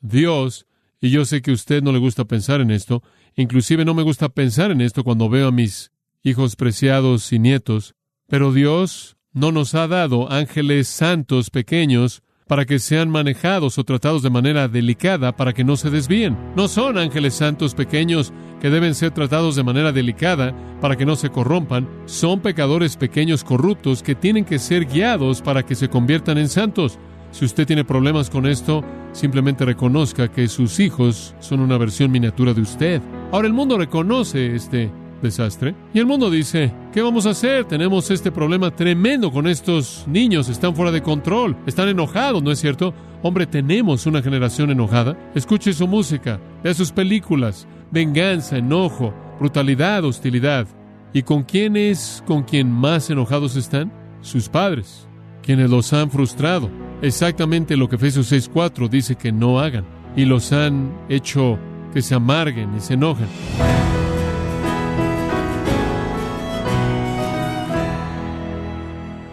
Dios, 0.00 0.66
y 1.00 1.10
yo 1.10 1.24
sé 1.24 1.42
que 1.42 1.50
a 1.50 1.54
usted 1.54 1.82
no 1.82 1.92
le 1.92 1.98
gusta 1.98 2.24
pensar 2.24 2.60
en 2.60 2.70
esto, 2.70 3.02
inclusive 3.36 3.84
no 3.84 3.94
me 3.94 4.02
gusta 4.02 4.28
pensar 4.28 4.70
en 4.70 4.80
esto 4.80 5.04
cuando 5.04 5.28
veo 5.28 5.48
a 5.48 5.52
mis 5.52 5.92
hijos 6.22 6.56
preciados 6.56 7.32
y 7.32 7.38
nietos, 7.38 7.94
pero 8.26 8.52
Dios 8.52 9.16
no 9.32 9.52
nos 9.52 9.74
ha 9.74 9.86
dado 9.86 10.30
ángeles 10.30 10.88
santos 10.88 11.50
pequeños 11.50 12.22
para 12.50 12.66
que 12.66 12.80
sean 12.80 13.08
manejados 13.10 13.78
o 13.78 13.84
tratados 13.84 14.22
de 14.24 14.30
manera 14.30 14.66
delicada 14.66 15.36
para 15.36 15.52
que 15.52 15.62
no 15.62 15.76
se 15.76 15.88
desvíen. 15.88 16.36
No 16.56 16.66
son 16.66 16.98
ángeles 16.98 17.34
santos 17.34 17.76
pequeños 17.76 18.32
que 18.60 18.70
deben 18.70 18.96
ser 18.96 19.12
tratados 19.12 19.54
de 19.54 19.62
manera 19.62 19.92
delicada 19.92 20.52
para 20.80 20.96
que 20.96 21.06
no 21.06 21.14
se 21.14 21.30
corrompan. 21.30 21.88
Son 22.06 22.40
pecadores 22.40 22.96
pequeños 22.96 23.44
corruptos 23.44 24.02
que 24.02 24.16
tienen 24.16 24.44
que 24.44 24.58
ser 24.58 24.86
guiados 24.86 25.42
para 25.42 25.64
que 25.64 25.76
se 25.76 25.88
conviertan 25.88 26.38
en 26.38 26.48
santos. 26.48 26.98
Si 27.30 27.44
usted 27.44 27.66
tiene 27.66 27.84
problemas 27.84 28.28
con 28.28 28.46
esto, 28.46 28.84
simplemente 29.12 29.64
reconozca 29.64 30.28
que 30.28 30.48
sus 30.48 30.80
hijos 30.80 31.34
son 31.40 31.60
una 31.60 31.78
versión 31.78 32.10
miniatura 32.10 32.54
de 32.54 32.60
usted. 32.60 33.00
Ahora 33.32 33.46
el 33.46 33.54
mundo 33.54 33.78
reconoce 33.78 34.54
este 34.54 34.90
desastre. 35.22 35.74
Y 35.92 35.98
el 35.98 36.06
mundo 36.06 36.30
dice, 36.30 36.72
¿qué 36.92 37.02
vamos 37.02 37.26
a 37.26 37.30
hacer? 37.30 37.64
Tenemos 37.64 38.10
este 38.10 38.32
problema 38.32 38.70
tremendo 38.70 39.30
con 39.30 39.46
estos 39.46 40.04
niños, 40.08 40.48
están 40.48 40.74
fuera 40.74 40.90
de 40.90 41.02
control, 41.02 41.56
están 41.66 41.88
enojados, 41.88 42.42
¿no 42.42 42.50
es 42.50 42.58
cierto? 42.58 42.94
Hombre, 43.22 43.46
tenemos 43.46 44.06
una 44.06 44.22
generación 44.22 44.70
enojada. 44.70 45.16
Escuche 45.34 45.72
su 45.72 45.86
música, 45.86 46.40
vea 46.64 46.74
sus 46.74 46.90
películas, 46.90 47.66
venganza, 47.90 48.56
enojo, 48.56 49.14
brutalidad, 49.38 50.04
hostilidad. 50.04 50.66
¿Y 51.12 51.22
con 51.22 51.42
quién 51.42 51.76
es 51.76 52.22
con 52.26 52.42
quien 52.42 52.70
más 52.70 53.10
enojados 53.10 53.56
están? 53.56 53.92
Sus 54.22 54.48
padres, 54.48 55.08
quienes 55.42 55.70
los 55.70 55.92
han 55.92 56.10
frustrado. 56.10 56.70
Exactamente 57.02 57.76
lo 57.76 57.88
que 57.88 57.96
Efesios 57.96 58.30
6.4 58.30 58.88
dice 58.88 59.16
que 59.16 59.32
no 59.32 59.58
hagan. 59.58 59.86
Y 60.16 60.24
los 60.24 60.52
han 60.52 60.92
hecho 61.08 61.58
que 61.92 62.02
se 62.02 62.14
amarguen 62.14 62.76
y 62.76 62.80
se 62.80 62.94
enojen. 62.94 63.28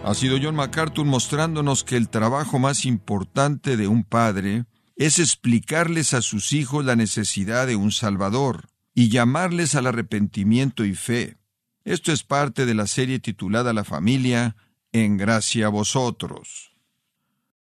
Ha 0.04 0.14
sido 0.14 0.38
John 0.42 0.54
MacArthur 0.54 1.04
mostrándonos 1.04 1.84
que 1.84 1.98
el 1.98 2.08
trabajo 2.08 2.58
más 2.58 2.86
importante 2.86 3.76
de 3.76 3.88
un 3.88 4.04
padre 4.04 4.64
es 4.96 5.18
explicarles 5.18 6.14
a 6.14 6.22
sus 6.22 6.54
hijos 6.54 6.82
la 6.84 6.96
necesidad 6.96 7.66
de 7.66 7.76
un 7.76 7.92
Salvador 7.92 8.70
y 8.94 9.10
llamarles 9.10 9.74
al 9.74 9.86
arrepentimiento 9.86 10.86
y 10.86 10.94
fe. 10.94 11.36
Esto 11.84 12.10
es 12.12 12.24
parte 12.24 12.64
de 12.64 12.74
la 12.74 12.86
serie 12.86 13.18
titulada 13.18 13.74
La 13.74 13.84
familia, 13.84 14.56
en 14.92 15.18
gracia 15.18 15.66
a 15.66 15.68
vosotros. 15.68 16.77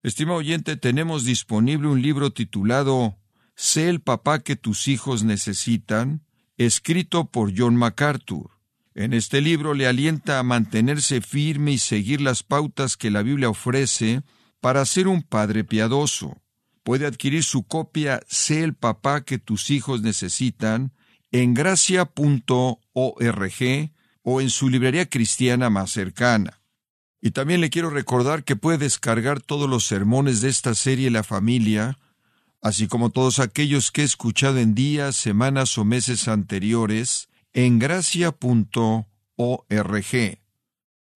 Estimado 0.03 0.39
oyente, 0.39 0.77
tenemos 0.77 1.25
disponible 1.27 1.89
un 1.89 2.01
libro 2.01 2.33
titulado 2.33 3.19
Sé 3.55 3.91
el 3.91 4.01
papá 4.01 4.39
que 4.39 4.57
tus 4.57 4.89
hijos 4.89 5.25
necesitan, 5.25 6.25
escrito 6.57 7.31
por 7.31 7.53
John 7.55 7.77
MacArthur. 7.77 8.51
En 8.95 9.13
este 9.13 9.43
libro 9.43 9.75
le 9.75 9.87
alienta 9.87 10.39
a 10.39 10.43
mantenerse 10.43 11.21
firme 11.21 11.73
y 11.73 11.79
seguir 11.79 12.23
las 12.23 12.43
pautas 12.43 12.97
que 12.97 13.11
la 13.11 13.23
Biblia 13.23 13.51
ofrece 13.51 14.23
para 14.61 14.87
ser 14.87 15.07
un 15.07 15.23
padre 15.23 15.65
piadoso. 15.65 16.41
Puede 16.83 17.07
adquirir 17.07 17.45
su 17.45 17.65
copia 17.65 18.21
Sé 18.27 18.65
el 18.65 18.75
papá 18.75 19.23
que 19.23 19.39
tus 19.39 19.71
hijos 19.71 20.01
necesitan 20.01 20.95
en 21.31 21.53
gracia.org 21.53 22.11
o 24.23 24.41
en 24.41 24.51
su 24.51 24.69
librería 24.71 25.07
cristiana 25.11 25.69
más 25.69 25.91
cercana. 25.91 26.60
Y 27.21 27.33
también 27.33 27.61
le 27.61 27.71
quiero 27.71 27.91
recordar 27.91 28.45
que 28.45 28.57
puede 28.57 28.79
descargar 28.79 29.41
todos 29.41 29.69
los 29.69 29.85
sermones 29.87 30.41
de 30.41 30.49
esta 30.49 30.75
serie 30.75 31.11
La 31.11 31.23
familia, 31.23 31.99
así 32.63 32.89
como 32.89 33.11
todos 33.11 33.39
aquellos 33.39 33.91
que 33.91 34.03
he 34.03 34.05
escuchado 34.05 34.59
en 34.59 34.75
días, 34.75 35.17
semanas 35.17 35.77
o 35.79 35.85
meses 35.85 36.29
anteriores, 36.29 37.29
en 37.53 37.79
gracia.org. 37.79 39.07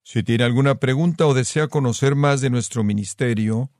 Si 0.02 0.22
tiene 0.22 0.44
alguna 0.44 0.74
pregunta 0.74 1.26
o 1.26 1.32
desea 1.32 1.68
conocer 1.68 2.14
más 2.14 2.42
de 2.42 2.50
nuestro 2.50 2.84
ministerio, 2.84 3.70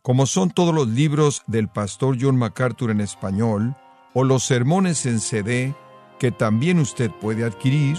como 0.00 0.26
son 0.26 0.50
todos 0.50 0.74
los 0.74 0.88
libros 0.88 1.42
del 1.46 1.68
pastor 1.68 2.16
John 2.20 2.36
MacArthur 2.36 2.90
en 2.90 3.00
español, 3.00 3.76
o 4.14 4.24
los 4.24 4.44
sermones 4.44 5.06
en 5.06 5.20
CD, 5.20 5.74
que 6.20 6.30
también 6.30 6.78
usted 6.78 7.10
puede 7.10 7.44
adquirir, 7.44 7.98